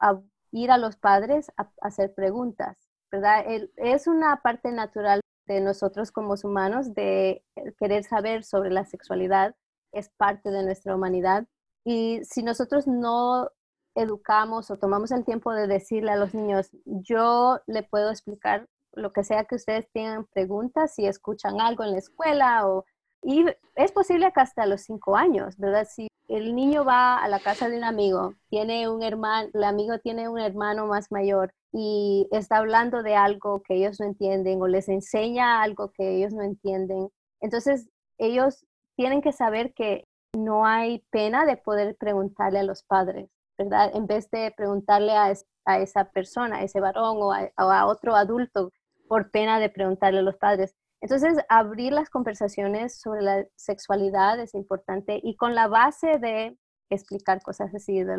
ir 0.51 0.71
a 0.71 0.79
los 0.79 0.97
padres 0.97 1.51
a, 1.57 1.71
hacer 1.81 2.15
preguntas, 2.15 2.77
¿verdad? 3.11 3.45
es 3.77 4.07
una 4.07 4.37
parte 4.43 4.71
natural 4.71 5.21
de 5.47 5.61
nosotros 5.61 6.13
como 6.13 6.35
humanos 6.45 6.95
de 6.95 7.43
querer 7.79 8.05
saber 8.05 8.45
sobre 8.45 8.71
la 8.71 8.85
sexualidad, 8.85 9.55
es 9.93 10.11
parte 10.11 10.51
de 10.51 10.63
nuestra 10.63 10.95
humanidad. 10.95 11.47
Y 11.85 12.21
si 12.25 12.43
nosotros 12.43 12.87
no 12.87 13.49
educamos 13.95 14.71
o 14.71 14.79
tomamos 14.79 15.11
el 15.11 15.25
tiempo 15.25 15.53
de 15.53 15.67
decirle 15.67 16.13
a 16.13 16.17
los 16.17 16.35
niños, 16.35 16.71
yo 16.85 17.61
le 17.67 17.83
puedo 17.83 18.11
explicar 18.11 18.69
lo 18.93 19.13
que 19.13 19.25
sea 19.25 19.45
que 19.45 19.57
ustedes 19.57 19.91
tengan 19.93 20.27
preguntas, 20.27 20.95
si 20.95 21.07
escuchan 21.07 21.61
algo 21.61 21.85
en 21.85 21.93
la 21.93 21.99
escuela 21.99 22.67
o... 22.69 22.85
Y 23.25 23.45
es 23.77 23.93
posible 23.93 24.33
que 24.35 24.41
hasta 24.41 24.67
los 24.67 24.83
cinco 24.83 25.17
años, 25.17 25.57
¿verdad? 25.57 25.87
Si 25.89 26.09
el 26.29 26.55
niño 26.57 26.85
va 26.85 27.19
a 27.19 27.29
la 27.29 27.39
casa 27.39 27.69
de 27.69 27.79
un 27.79 27.85
amigo, 27.85 28.35
tiene 28.49 28.89
un 28.89 29.03
hermano, 29.03 29.49
el 29.55 29.65
amigo 29.65 29.99
tiene 29.99 30.29
un 30.29 30.41
hermano 30.41 30.87
más 30.87 31.13
mayor 31.13 31.55
y 31.73 32.27
está 32.33 32.59
hablando 32.59 33.03
de 33.03 33.15
algo 33.15 33.63
que 33.63 33.75
ellos 33.75 34.01
no 34.01 34.07
entienden 34.07 34.61
o 34.61 34.67
les 34.67 34.89
enseña 34.89 35.63
algo 35.63 35.93
que 35.93 36.17
ellos 36.17 36.33
no 36.33 36.43
entienden, 36.43 37.11
entonces 37.41 37.89
ellos 38.19 38.67
tienen 38.97 39.23
que 39.23 39.33
saber 39.33 39.73
que 39.75 40.05
no 40.35 40.67
hay 40.67 41.01
pena 41.11 41.45
de 41.45 41.57
poder 41.57 41.97
preguntarle 41.97 42.61
a 42.61 42.65
los 42.65 42.83
padres. 42.83 43.31
¿verdad? 43.59 43.91
En 43.95 44.07
vez 44.07 44.31
de 44.31 44.53
preguntarle 44.57 45.13
a, 45.13 45.31
esa 45.79 46.05
persona, 46.11 46.57
a 46.57 46.63
ese 46.63 46.81
varón 46.81 47.19
o 47.21 47.33
a, 47.33 47.87
otro 47.87 48.17
adulto 48.17 48.73
por 49.09 49.31
pena 49.31 49.61
de 49.61 49.69
preguntarle 49.69 50.21
a 50.21 50.23
los 50.23 50.37
padres. 50.37 50.75
Entonces, 51.01 51.37
abrir 51.49 51.93
las 51.93 52.11
conversaciones 52.11 53.01
sobre 53.01 53.23
la 53.23 53.47
sexualidad 53.57 54.39
es 54.41 54.55
importante 54.55 55.21
y 55.23 55.37
con 55.37 55.55
la 55.55 55.69
base 55.69 56.19
de 56.19 56.57
explicar 56.91 57.43
cosas 57.43 57.75
así 57.75 58.05
de, 58.05 58.17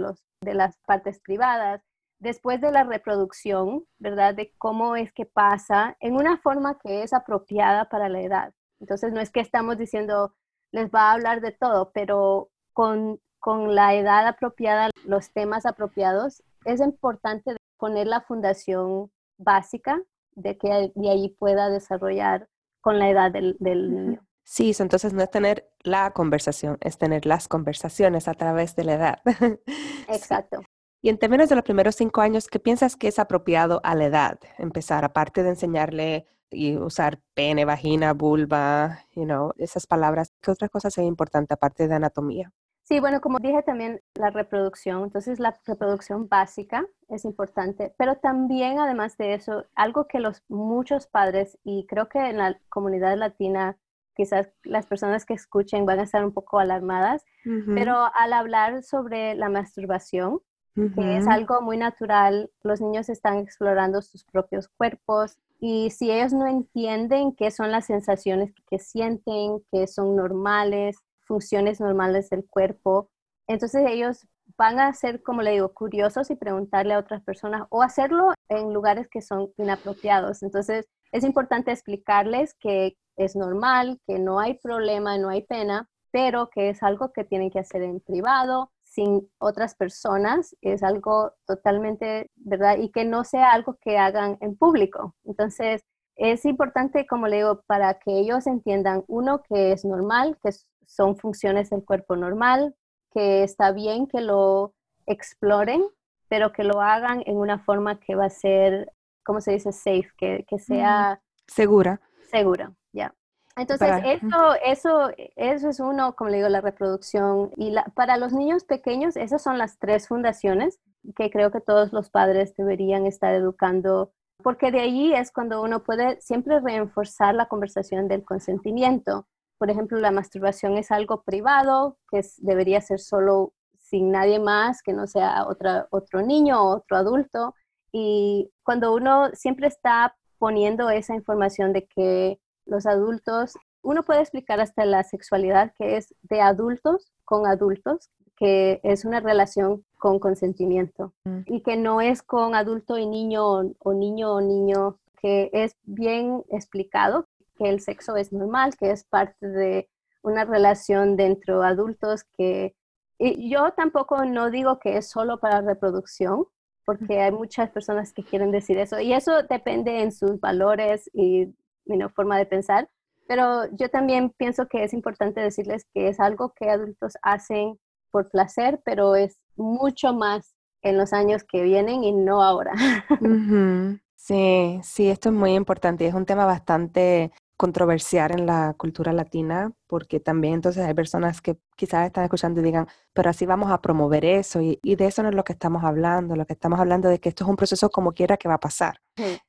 las 0.53 0.77
partes 0.85 1.19
privadas, 1.19 1.81
después 2.19 2.59
de 2.61 2.71
la 2.71 2.83
reproducción, 2.83 3.85
¿verdad? 3.99 4.35
De 4.35 4.53
cómo 4.57 4.95
es 4.95 5.11
que 5.13 5.25
pasa 5.25 5.95
en 5.99 6.15
una 6.15 6.37
forma 6.37 6.77
que 6.79 7.03
es 7.03 7.13
apropiada 7.13 7.85
para 7.89 8.09
la 8.09 8.21
edad. 8.21 8.53
Entonces, 8.79 9.13
no 9.13 9.21
es 9.21 9.31
que 9.31 9.39
estamos 9.39 9.77
diciendo, 9.77 10.35
les 10.73 10.89
va 10.89 11.09
a 11.09 11.13
hablar 11.13 11.39
de 11.39 11.51
todo, 11.53 11.91
pero 11.93 12.49
con 12.73 13.21
con 13.43 13.75
la 13.75 13.93
edad 13.93 14.25
apropiada, 14.25 14.89
los 15.03 15.33
temas 15.33 15.65
apropiados, 15.65 16.41
es 16.63 16.79
importante 16.79 17.57
poner 17.77 18.07
la 18.07 18.21
fundación 18.21 19.11
básica 19.37 20.01
de 20.31 20.57
que 20.57 20.93
de 20.95 21.09
ahí 21.09 21.35
pueda 21.37 21.69
desarrollar 21.69 22.47
con 22.79 22.99
la 22.99 23.09
edad 23.09 23.31
del, 23.33 23.57
niño. 23.59 24.25
Sí, 24.45 24.71
entonces 24.79 25.11
no 25.11 25.21
es 25.21 25.29
tener 25.29 25.69
la 25.81 26.11
conversación, 26.11 26.77
es 26.79 26.97
tener 26.97 27.25
las 27.25 27.49
conversaciones 27.49 28.29
a 28.29 28.33
través 28.33 28.77
de 28.77 28.85
la 28.85 28.93
edad. 28.93 29.21
Exacto. 30.07 30.61
Y 31.01 31.09
en 31.09 31.17
términos 31.17 31.49
de 31.49 31.55
los 31.55 31.65
primeros 31.65 31.95
cinco 31.95 32.21
años, 32.21 32.47
¿qué 32.47 32.59
piensas 32.59 32.95
que 32.95 33.09
es 33.09 33.19
apropiado 33.19 33.81
a 33.83 33.93
la 33.93 34.05
edad? 34.05 34.39
Empezar, 34.57 35.03
aparte 35.03 35.43
de 35.43 35.49
enseñarle 35.49 36.27
y 36.53 36.77
usar 36.77 37.19
pene, 37.33 37.65
vagina, 37.65 38.13
vulva, 38.13 38.99
you 39.15 39.25
know, 39.25 39.53
esas 39.57 39.87
palabras, 39.87 40.31
¿qué 40.41 40.51
otras 40.51 40.69
cosas 40.69 40.97
es 40.97 41.03
importante 41.03 41.53
aparte 41.53 41.87
de 41.87 41.95
anatomía? 41.95 42.51
Sí, 42.83 42.99
bueno, 42.99 43.21
como 43.21 43.39
dije 43.39 43.63
también 43.63 44.01
la 44.13 44.29
reproducción, 44.29 45.03
entonces 45.03 45.39
la 45.39 45.57
reproducción 45.65 46.27
básica 46.27 46.85
es 47.07 47.23
importante, 47.23 47.93
pero 47.97 48.17
también 48.17 48.77
además 48.77 49.15
de 49.17 49.35
eso, 49.35 49.65
algo 49.73 50.07
que 50.07 50.19
los 50.19 50.43
muchos 50.49 51.07
padres 51.07 51.57
y 51.63 51.85
creo 51.87 52.09
que 52.09 52.19
en 52.19 52.37
la 52.37 52.59
comunidad 52.67 53.17
latina 53.17 53.77
quizás 54.15 54.49
las 54.63 54.85
personas 54.85 55.25
que 55.25 55.33
escuchen 55.33 55.85
van 55.85 55.99
a 55.99 56.03
estar 56.03 56.23
un 56.25 56.33
poco 56.33 56.59
alarmadas, 56.59 57.25
pero 57.73 58.09
al 58.13 58.33
hablar 58.33 58.83
sobre 58.83 59.35
la 59.35 59.49
masturbación, 59.49 60.41
que 60.75 61.17
es 61.17 61.27
algo 61.27 61.61
muy 61.61 61.77
natural, 61.77 62.49
los 62.63 62.81
niños 62.81 63.09
están 63.09 63.37
explorando 63.37 64.01
sus 64.01 64.23
propios 64.23 64.67
cuerpos 64.69 65.37
y 65.59 65.91
si 65.91 66.11
ellos 66.11 66.33
no 66.33 66.47
entienden 66.47 67.35
qué 67.35 67.51
son 67.51 67.71
las 67.71 67.85
sensaciones 67.85 68.53
que 68.69 68.79
sienten, 68.79 69.63
que 69.71 69.87
son 69.87 70.15
normales, 70.15 70.97
funciones 71.21 71.79
normales 71.79 72.29
del 72.29 72.45
cuerpo. 72.45 73.09
Entonces 73.47 73.85
ellos 73.87 74.27
van 74.57 74.79
a 74.79 74.93
ser, 74.93 75.21
como 75.21 75.41
le 75.41 75.51
digo, 75.51 75.73
curiosos 75.73 76.29
y 76.31 76.35
preguntarle 76.35 76.93
a 76.93 76.99
otras 76.99 77.21
personas 77.23 77.63
o 77.69 77.81
hacerlo 77.81 78.33
en 78.49 78.73
lugares 78.73 79.07
que 79.07 79.21
son 79.21 79.51
inapropiados. 79.57 80.43
Entonces 80.43 80.87
es 81.11 81.23
importante 81.23 81.71
explicarles 81.71 82.55
que 82.55 82.97
es 83.15 83.35
normal, 83.35 83.99
que 84.07 84.19
no 84.19 84.39
hay 84.39 84.55
problema, 84.55 85.17
no 85.17 85.29
hay 85.29 85.43
pena, 85.43 85.87
pero 86.11 86.49
que 86.49 86.69
es 86.69 86.83
algo 86.83 87.11
que 87.13 87.23
tienen 87.23 87.49
que 87.51 87.59
hacer 87.59 87.83
en 87.83 87.99
privado, 87.99 88.71
sin 88.93 89.27
otras 89.39 89.75
personas, 89.75 90.55
es 90.61 90.83
algo 90.83 91.33
totalmente, 91.47 92.29
¿verdad? 92.35 92.77
Y 92.77 92.91
que 92.91 93.05
no 93.05 93.23
sea 93.23 93.51
algo 93.51 93.77
que 93.81 93.97
hagan 93.97 94.37
en 94.39 94.55
público. 94.55 95.15
Entonces, 95.23 95.83
es 96.15 96.45
importante, 96.45 97.07
como 97.07 97.27
le 97.27 97.37
digo, 97.37 97.63
para 97.65 97.95
que 97.95 98.19
ellos 98.19 98.45
entiendan, 98.45 99.03
uno, 99.07 99.41
que 99.41 99.71
es 99.71 99.83
normal, 99.83 100.37
que 100.43 100.51
son 100.85 101.17
funciones 101.17 101.71
del 101.71 101.83
cuerpo 101.83 102.15
normal, 102.15 102.75
que 103.11 103.43
está 103.43 103.71
bien 103.71 104.05
que 104.05 104.21
lo 104.21 104.75
exploren, 105.07 105.83
pero 106.27 106.51
que 106.51 106.63
lo 106.63 106.79
hagan 106.79 107.23
en 107.25 107.37
una 107.37 107.59
forma 107.59 107.99
que 107.99 108.15
va 108.15 108.25
a 108.25 108.29
ser, 108.29 108.93
¿cómo 109.25 109.41
se 109.41 109.53
dice? 109.53 109.71
Safe, 109.71 110.11
que, 110.17 110.59
sea... 110.59 111.19
Segura. 111.47 111.99
Segura, 112.29 112.73
ya. 112.91 113.13
Entonces, 113.55 113.91
eso, 114.05 114.55
eso, 114.65 115.11
eso 115.35 115.69
es 115.69 115.79
uno, 115.79 116.15
como 116.15 116.31
le 116.31 116.37
digo, 116.37 116.49
la 116.49 116.61
reproducción. 116.61 117.51
Y 117.55 117.69
la, 117.69 117.83
para 117.95 118.17
los 118.17 118.33
niños 118.33 118.63
pequeños, 118.63 119.15
esas 119.15 119.43
son 119.43 119.57
las 119.57 119.77
tres 119.77 120.07
fundaciones 120.07 120.79
que 121.15 121.29
creo 121.29 121.51
que 121.51 121.61
todos 121.61 121.93
los 121.93 122.09
padres 122.09 122.55
deberían 122.55 123.05
estar 123.05 123.33
educando 123.33 124.11
porque 124.43 124.71
de 124.71 124.81
ahí 124.81 125.13
es 125.13 125.31
cuando 125.31 125.61
uno 125.61 125.83
puede 125.83 126.19
siempre 126.21 126.59
reforzar 126.59 127.33
la 127.33 127.47
conversación 127.47 128.07
del 128.07 128.23
consentimiento. 128.23 129.25
Por 129.57 129.71
ejemplo, 129.71 129.97
la 129.99 130.11
masturbación 130.11 130.77
es 130.77 130.91
algo 130.91 131.23
privado, 131.23 131.97
que 132.11 132.21
debería 132.39 132.81
ser 132.81 132.99
solo 132.99 133.53
sin 133.77 134.11
nadie 134.11 134.39
más, 134.39 134.83
que 134.83 134.93
no 134.93 135.07
sea 135.07 135.45
otra, 135.47 135.87
otro 135.91 136.21
niño 136.21 136.61
o 136.61 136.75
otro 136.75 136.97
adulto. 136.97 137.55
Y 137.91 138.51
cuando 138.63 138.93
uno 138.93 139.29
siempre 139.33 139.67
está 139.67 140.15
poniendo 140.37 140.89
esa 140.89 141.15
información 141.15 141.71
de 141.71 141.85
que 141.87 142.39
los 142.65 142.85
adultos, 142.85 143.53
uno 143.81 144.03
puede 144.03 144.21
explicar 144.21 144.59
hasta 144.59 144.85
la 144.85 145.03
sexualidad 145.03 145.73
que 145.77 145.97
es 145.97 146.15
de 146.21 146.41
adultos 146.41 147.11
con 147.25 147.45
adultos, 147.45 148.09
que 148.37 148.79
es 148.83 149.05
una 149.05 149.19
relación 149.19 149.85
con 149.97 150.19
consentimiento 150.19 151.13
mm. 151.25 151.41
y 151.45 151.61
que 151.61 151.77
no 151.77 152.01
es 152.01 152.21
con 152.21 152.55
adulto 152.55 152.97
y 152.97 153.05
niño 153.05 153.45
o, 153.79 153.93
niño 153.93 154.33
o 154.33 154.41
niño, 154.41 154.99
que 155.21 155.49
es 155.53 155.75
bien 155.83 156.43
explicado 156.49 157.27
que 157.57 157.69
el 157.69 157.79
sexo 157.79 158.15
es 158.15 158.33
normal, 158.33 158.75
que 158.77 158.91
es 158.91 159.03
parte 159.03 159.47
de 159.47 159.89
una 160.23 160.45
relación 160.45 161.15
dentro 161.15 161.61
de 161.61 161.67
adultos 161.67 162.23
que 162.37 162.75
y 163.19 163.49
yo 163.49 163.71
tampoco 163.71 164.25
no 164.25 164.49
digo 164.49 164.79
que 164.79 164.97
es 164.97 165.09
solo 165.09 165.39
para 165.39 165.61
reproducción, 165.61 166.45
porque 166.85 167.21
hay 167.21 167.31
muchas 167.31 167.69
personas 167.69 168.11
que 168.11 168.23
quieren 168.23 168.51
decir 168.51 168.77
eso 168.77 168.99
y 168.99 169.13
eso 169.13 169.43
depende 169.43 170.01
en 170.01 170.11
sus 170.11 170.39
valores 170.39 171.09
y 171.13 171.53
mi 171.85 171.99
forma 172.09 172.37
de 172.37 172.45
pensar, 172.45 172.89
pero 173.27 173.65
yo 173.71 173.89
también 173.89 174.31
pienso 174.37 174.67
que 174.67 174.83
es 174.83 174.93
importante 174.93 175.41
decirles 175.41 175.85
que 175.93 176.09
es 176.09 176.19
algo 176.19 176.53
que 176.55 176.69
adultos 176.69 177.13
hacen 177.21 177.79
por 178.11 178.29
placer, 178.29 178.81
pero 178.85 179.15
es 179.15 179.39
mucho 179.55 180.13
más 180.13 180.55
en 180.81 180.97
los 180.97 181.13
años 181.13 181.43
que 181.43 181.63
vienen 181.63 182.03
y 182.03 182.11
no 182.11 182.43
ahora. 182.43 182.73
Sí, 184.15 184.79
sí, 184.83 185.09
esto 185.09 185.27
es 185.27 185.35
muy 185.35 185.53
importante 185.53 186.05
y 186.05 186.07
es 186.07 186.13
un 186.13 186.25
tema 186.25 186.45
bastante 186.45 187.33
controversial 187.57 188.31
en 188.31 188.45
la 188.45 188.73
cultura 188.77 189.13
latina, 189.13 189.71
porque 189.87 190.19
también 190.19 190.55
entonces 190.55 190.83
hay 190.83 190.93
personas 190.93 191.41
que 191.41 191.57
quizás 191.75 192.05
están 192.05 192.23
escuchando 192.23 192.59
y 192.61 192.63
digan, 192.63 192.87
pero 193.13 193.29
así 193.29 193.45
vamos 193.45 193.71
a 193.71 193.81
promover 193.81 194.25
eso, 194.25 194.59
y, 194.61 194.79
de 194.83 195.05
eso 195.05 195.23
no 195.23 195.29
es 195.29 195.35
lo 195.35 195.43
que 195.43 195.53
estamos 195.53 195.83
hablando, 195.83 196.35
lo 196.35 196.45
que 196.45 196.53
estamos 196.53 196.79
hablando 196.79 197.09
de 197.09 197.19
que 197.19 197.29
esto 197.29 197.43
es 197.43 197.49
un 197.49 197.55
proceso 197.55 197.89
como 197.89 198.13
quiera 198.13 198.37
que 198.37 198.47
va 198.47 198.55
a 198.55 198.59
pasar. 198.59 198.99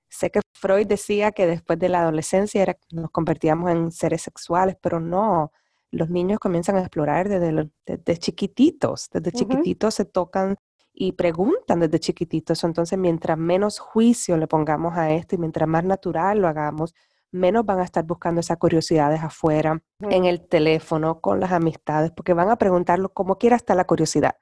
Sé 0.09 0.31
que 0.31 0.41
Freud 0.53 0.87
decía 0.87 1.33
que 1.33 1.47
después 1.47 1.79
de 1.79 1.89
la 1.89 2.03
adolescencia 2.03 2.63
era, 2.63 2.77
nos 2.93 3.11
convertíamos 3.11 3.71
en 3.71 3.91
seres 3.91 4.23
sexuales, 4.23 4.77
pero 4.81 5.01
no, 5.01 5.51
los 5.91 6.11
niños 6.11 6.39
comienzan 6.39 6.77
a 6.77 6.81
explorar 6.81 7.29
desde, 7.29 7.71
desde 7.87 8.17
chiquititos, 8.19 9.09
desde 9.13 9.33
chiquititos 9.33 9.95
se 9.95 10.05
tocan 10.05 10.57
y 10.93 11.13
preguntan 11.13 11.81
desde 11.81 11.99
chiquititos, 11.99 12.63
entonces 12.63 12.99
mientras 12.99 13.37
menos 13.37 13.81
juicio 13.81 14.37
le 14.37 14.47
pongamos 14.47 14.97
a 14.97 15.11
esto 15.11 15.35
y 15.35 15.39
mientras 15.39 15.69
más 15.69 15.85
natural 15.85 16.41
lo 16.41 16.49
hagamos, 16.49 16.95
menos 17.35 17.67
van 17.67 17.81
a 17.81 17.85
estar 17.85 18.05
buscando 18.05 18.41
esas 18.41 18.59
curiosidades 18.59 19.21
afuera, 19.21 19.83
en 20.01 20.25
el 20.25 20.47
teléfono, 20.47 21.21
con 21.21 21.41
las 21.41 21.51
amistades, 21.51 22.13
porque 22.13 22.33
van 22.33 22.49
a 22.49 22.57
preguntarlo 22.57 23.09
como 23.09 23.39
quiera 23.39 23.57
hasta 23.57 23.75
la 23.75 23.85
curiosidad. 23.85 24.37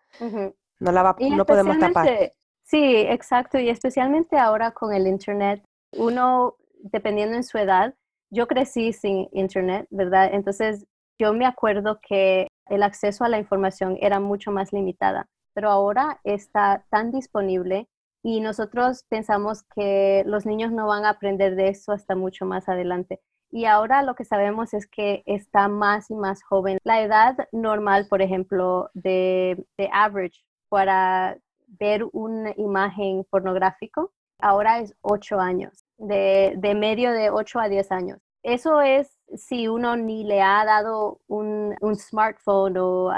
No 0.79 0.93
la 0.93 1.03
va, 1.03 1.17
no 1.19 1.47
podemos 1.47 1.79
tapar. 1.79 2.33
Sí, 2.63 2.97
exacto, 2.97 3.59
y 3.59 3.71
especialmente 3.71 4.37
ahora 4.37 4.73
con 4.73 4.93
el 4.93 5.07
internet, 5.07 5.65
uno 5.97 6.57
dependiendo 6.83 7.37
en 7.37 7.45
su 7.45 7.59
edad, 7.59 7.95
yo 8.31 8.47
crecí 8.47 8.93
sin 8.93 9.29
internet, 9.33 9.87
¿verdad? 9.91 10.31
Entonces 10.33 10.87
yo 11.19 11.33
me 11.33 11.47
acuerdo 11.47 11.99
que 12.07 12.49
el 12.67 12.83
acceso 12.83 13.25
a 13.25 13.29
la 13.29 13.39
información 13.39 13.97
era 14.01 14.21
mucho 14.21 14.51
más 14.51 14.73
limitada, 14.73 15.27
pero 15.55 15.71
ahora 15.71 16.21
está 16.25 16.85
tan 16.91 17.11
disponible 17.11 17.89
y 18.23 18.41
nosotros 18.41 19.05
pensamos 19.09 19.65
que 19.75 20.23
los 20.27 20.47
niños 20.47 20.73
no 20.73 20.87
van 20.87 21.05
a 21.05 21.11
aprender 21.11 21.57
de 21.57 21.69
eso 21.69 21.93
hasta 21.93 22.15
mucho 22.15 22.47
más 22.47 22.69
adelante. 22.69 23.21
Y 23.51 23.67
ahora 23.67 24.03
lo 24.03 24.15
que 24.15 24.25
sabemos 24.25 24.73
es 24.73 24.87
que 24.87 25.23
está 25.27 25.69
más 25.69 26.11
y 26.11 26.15
más 26.15 26.43
joven. 26.43 26.79
La 26.85 27.03
edad 27.03 27.37
normal, 27.53 28.07
por 28.09 28.23
ejemplo, 28.23 28.91
de, 28.95 29.67
de 29.77 29.91
average 29.93 30.45
para 30.69 31.37
ver 31.67 32.05
una 32.13 32.55
imagen 32.57 33.25
pornográfico, 33.29 34.13
ahora 34.39 34.81
es 34.81 34.95
8 35.03 35.39
años, 35.39 35.85
de, 35.99 36.75
medio 36.77 37.13
de 37.13 37.31
8 37.31 37.61
a 37.61 37.69
10 37.69 37.93
años. 37.93 38.19
Eso 38.43 38.81
es 38.81 39.19
si 39.35 39.69
uno 39.69 39.97
ni 39.97 40.25
le 40.25 40.43
ha 40.43 40.65
dado 40.65 41.21
un, 41.29 41.77
un 41.81 41.97
smartphone 41.97 42.77
o 42.79 43.11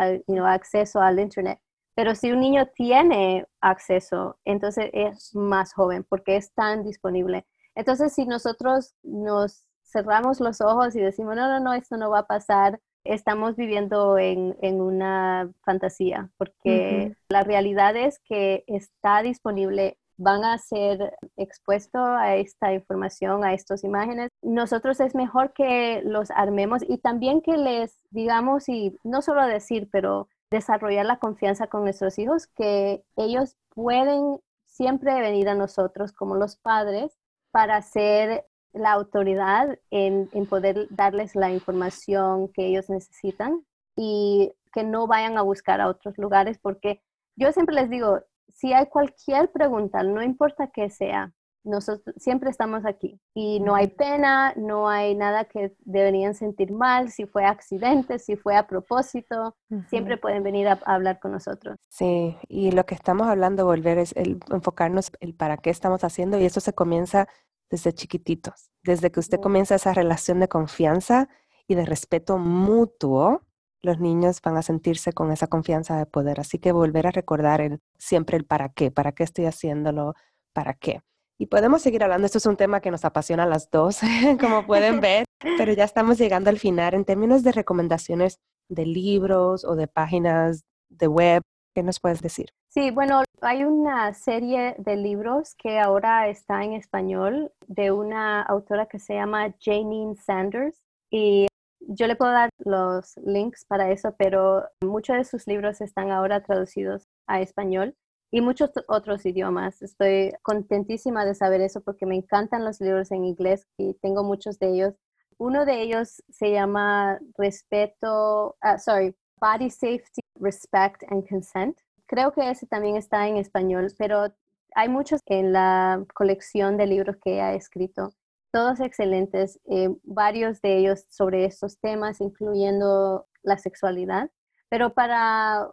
acceso 0.46 1.00
al 1.00 1.18
Internet. 1.18 1.60
Pero 1.94 2.14
si 2.14 2.32
un 2.32 2.40
niño 2.40 2.66
tiene 2.74 3.46
acceso, 3.60 4.38
entonces 4.44 4.90
es 4.92 5.34
más 5.34 5.72
joven 5.72 6.04
porque 6.08 6.36
es 6.36 6.52
tan 6.52 6.84
disponible. 6.84 7.46
Entonces, 7.74 8.12
si 8.12 8.26
nosotros 8.26 8.94
nos 9.02 9.66
cerramos 9.84 10.40
los 10.40 10.60
ojos 10.60 10.94
y 10.96 11.00
decimos, 11.00 11.36
no, 11.36 11.48
no, 11.48 11.60
no, 11.60 11.74
esto 11.74 11.96
no 11.96 12.10
va 12.10 12.20
a 12.20 12.26
pasar, 12.26 12.80
estamos 13.04 13.54
viviendo 13.56 14.18
en, 14.18 14.56
una 14.80 15.52
fantasía, 15.62 16.30
porque 16.36 17.14
la 17.28 17.42
realidad 17.42 17.96
es 17.96 18.18
que 18.20 18.64
está 18.66 19.22
disponible, 19.22 19.98
van 20.16 20.44
a 20.44 20.58
ser 20.58 21.16
expuestos 21.36 22.00
a 22.02 22.36
esta 22.36 22.72
información, 22.72 23.44
a 23.44 23.52
estas 23.52 23.84
imágenes. 23.84 24.30
Nosotros 24.42 25.00
es 25.00 25.14
mejor 25.14 25.52
que 25.52 26.02
los 26.04 26.30
armemos 26.30 26.82
y 26.88 26.98
también 26.98 27.40
que 27.40 27.56
les 27.56 27.98
digamos, 28.10 28.68
y 28.68 28.96
no 29.02 29.22
solo 29.22 29.44
decir, 29.46 29.88
pero 29.90 30.28
desarrollar 30.54 31.04
la 31.04 31.18
confianza 31.18 31.66
con 31.66 31.82
nuestros 31.82 32.18
hijos, 32.18 32.46
que 32.46 33.04
ellos 33.16 33.56
pueden 33.70 34.38
siempre 34.64 35.20
venir 35.20 35.48
a 35.48 35.54
nosotros 35.54 36.12
como 36.12 36.36
los 36.36 36.56
padres 36.56 37.18
para 37.50 37.82
ser 37.82 38.46
la 38.72 38.92
autoridad 38.92 39.78
en, 39.90 40.28
poder 40.48 40.86
darles 40.90 41.34
la 41.34 41.50
información 41.50 42.48
que 42.48 42.66
ellos 42.66 42.88
necesitan 42.88 43.64
y 43.96 44.52
que 44.72 44.82
no 44.82 45.06
vayan 45.06 45.38
a 45.38 45.42
buscar 45.42 45.80
a 45.80 45.88
otros 45.88 46.18
lugares, 46.18 46.58
porque 46.58 47.00
yo 47.36 47.52
siempre 47.52 47.74
les 47.74 47.90
digo, 47.90 48.22
si 48.48 48.72
hay 48.72 48.86
cualquier 48.86 49.50
pregunta, 49.50 50.02
no 50.02 50.22
importa 50.22 50.68
qué 50.68 50.90
sea, 50.90 51.32
nosotros 51.64 52.14
siempre 52.18 52.50
estamos 52.50 52.84
aquí 52.84 53.18
y 53.32 53.58
no 53.60 53.74
hay 53.74 53.88
pena, 53.88 54.52
no 54.56 54.88
hay 54.88 55.14
nada 55.14 55.46
que 55.46 55.74
deberían 55.80 56.34
sentir 56.34 56.72
mal, 56.72 57.10
si 57.10 57.26
fue 57.26 57.44
accidente, 57.44 58.18
si 58.18 58.36
fue 58.36 58.56
a 58.56 58.66
propósito, 58.66 59.56
siempre 59.88 60.18
pueden 60.18 60.42
venir 60.42 60.68
a, 60.68 60.78
hablar 60.84 61.18
con 61.18 61.32
nosotros. 61.32 61.78
Sí, 61.88 62.36
y 62.48 62.70
lo 62.70 62.84
que 62.84 62.94
estamos 62.94 63.26
hablando, 63.26 63.64
volver, 63.64 63.98
es 63.98 64.12
el 64.16 64.38
enfocarnos 64.50 65.10
el 65.20 65.34
para 65.34 65.56
qué 65.56 65.70
estamos 65.70 66.04
haciendo 66.04 66.38
y 66.38 66.44
eso 66.44 66.60
se 66.60 66.74
comienza 66.74 67.26
desde 67.70 67.92
chiquititos, 67.92 68.70
desde 68.82 69.10
que 69.10 69.20
usted 69.20 69.40
comienza 69.40 69.74
esa 69.74 69.94
relación 69.94 70.40
de 70.40 70.48
confianza 70.48 71.28
y 71.66 71.74
de 71.74 71.86
respeto 71.86 72.38
mutuo, 72.38 73.42
los 73.82 74.00
niños 74.00 74.40
van 74.42 74.56
a 74.56 74.62
sentirse 74.62 75.12
con 75.12 75.30
esa 75.30 75.46
confianza 75.46 75.96
de 75.98 76.06
poder. 76.06 76.40
Así 76.40 76.58
que 76.58 76.72
volver 76.72 77.06
a 77.06 77.10
recordar 77.10 77.60
el, 77.60 77.80
siempre 77.98 78.36
el 78.36 78.44
para 78.44 78.70
qué, 78.70 78.90
para 78.90 79.12
qué 79.12 79.24
estoy 79.24 79.46
haciéndolo, 79.46 80.14
para 80.52 80.74
qué. 80.74 81.00
Y 81.38 81.46
podemos 81.46 81.82
seguir 81.82 82.02
hablando, 82.04 82.26
esto 82.26 82.38
es 82.38 82.46
un 82.46 82.56
tema 82.56 82.80
que 82.80 82.90
nos 82.90 83.04
apasiona 83.04 83.42
a 83.42 83.46
las 83.46 83.70
dos, 83.70 84.00
como 84.40 84.66
pueden 84.66 85.00
ver, 85.00 85.24
pero 85.58 85.72
ya 85.72 85.84
estamos 85.84 86.18
llegando 86.18 86.50
al 86.50 86.58
final 86.58 86.94
en 86.94 87.04
términos 87.04 87.42
de 87.42 87.52
recomendaciones 87.52 88.38
de 88.68 88.86
libros 88.86 89.64
o 89.64 89.74
de 89.74 89.88
páginas 89.88 90.64
de 90.88 91.08
web. 91.08 91.42
¿Qué 91.74 91.82
nos 91.82 91.98
puedes 91.98 92.22
decir? 92.22 92.50
Sí, 92.68 92.92
bueno, 92.92 93.24
hay 93.40 93.64
una 93.64 94.12
serie 94.14 94.76
de 94.78 94.96
libros 94.96 95.54
que 95.56 95.80
ahora 95.80 96.28
está 96.28 96.62
en 96.62 96.72
español 96.72 97.52
de 97.66 97.90
una 97.90 98.42
autora 98.42 98.86
que 98.86 99.00
se 99.00 99.14
llama 99.14 99.52
Janine 99.60 100.14
Sanders 100.14 100.80
y 101.10 101.48
yo 101.80 102.06
le 102.06 102.16
puedo 102.16 102.32
dar 102.32 102.50
los 102.58 103.16
links 103.24 103.64
para 103.64 103.90
eso, 103.90 104.14
pero 104.16 104.64
muchos 104.82 105.16
de 105.16 105.24
sus 105.24 105.46
libros 105.46 105.80
están 105.80 106.10
ahora 106.10 106.42
traducidos 106.42 107.08
a 107.26 107.40
español 107.40 107.96
y 108.34 108.40
muchos 108.40 108.72
otros 108.88 109.24
idiomas. 109.26 109.80
Estoy 109.80 110.32
contentísima 110.42 111.24
de 111.24 111.36
saber 111.36 111.60
eso 111.60 111.82
porque 111.82 112.04
me 112.04 112.16
encantan 112.16 112.64
los 112.64 112.80
libros 112.80 113.12
en 113.12 113.24
inglés 113.24 113.68
y 113.78 113.94
tengo 114.02 114.24
muchos 114.24 114.58
de 114.58 114.70
ellos. 114.70 114.94
Uno 115.38 115.64
de 115.64 115.80
ellos 115.82 116.20
se 116.30 116.50
llama 116.50 117.20
Respeto, 117.38 118.56
uh, 118.60 118.76
sorry, 118.76 119.14
Body 119.40 119.70
Safety, 119.70 120.20
Respect 120.40 121.04
and 121.12 121.28
Consent. 121.28 121.78
Creo 122.06 122.32
que 122.32 122.50
ese 122.50 122.66
también 122.66 122.96
está 122.96 123.28
en 123.28 123.36
español, 123.36 123.94
pero 123.96 124.34
hay 124.74 124.88
muchos 124.88 125.20
en 125.26 125.52
la 125.52 126.04
colección 126.12 126.76
de 126.76 126.88
libros 126.88 127.16
que 127.22 127.40
ha 127.40 127.54
escrito, 127.54 128.14
todos 128.50 128.80
excelentes, 128.80 129.60
eh, 129.66 129.90
varios 130.02 130.60
de 130.60 130.78
ellos 130.78 131.04
sobre 131.08 131.44
estos 131.44 131.78
temas, 131.78 132.20
incluyendo 132.20 133.28
la 133.44 133.58
sexualidad. 133.58 134.28
Pero 134.74 134.92
para, 134.92 135.68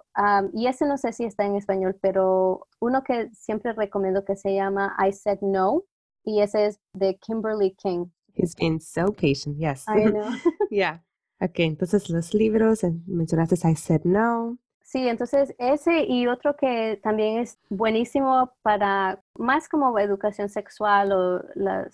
y 0.53 0.67
ese 0.67 0.85
no 0.85 0.95
sé 0.95 1.11
si 1.11 1.23
está 1.23 1.43
en 1.43 1.55
español, 1.55 1.97
pero 2.03 2.67
uno 2.79 3.03
que 3.03 3.31
siempre 3.33 3.73
recomiendo 3.73 4.23
que 4.23 4.35
se 4.35 4.53
llama 4.53 4.95
I 5.03 5.11
Said 5.11 5.39
No, 5.41 5.85
y 6.23 6.41
ese 6.41 6.67
es 6.67 6.79
de 6.93 7.17
Kimberly 7.17 7.71
King. 7.81 8.11
He's 8.35 8.55
been 8.55 8.79
so 8.79 9.11
patient, 9.11 9.57
yes. 9.57 9.85
I 9.87 10.03
know. 10.03 10.29
yeah. 10.69 11.03
Ok, 11.39 11.61
entonces 11.61 12.11
los 12.11 12.35
libros, 12.35 12.81
mencionaste 13.07 13.55
I 13.67 13.75
Said 13.75 14.01
No. 14.03 14.59
Sí, 14.83 15.07
entonces 15.07 15.55
ese 15.57 16.03
y 16.03 16.27
otro 16.27 16.55
que 16.55 16.99
también 17.01 17.39
es 17.39 17.57
buenísimo 17.69 18.53
para 18.61 19.23
más 19.33 19.67
como 19.67 19.97
educación 19.97 20.47
sexual 20.47 21.11
o 21.11 21.41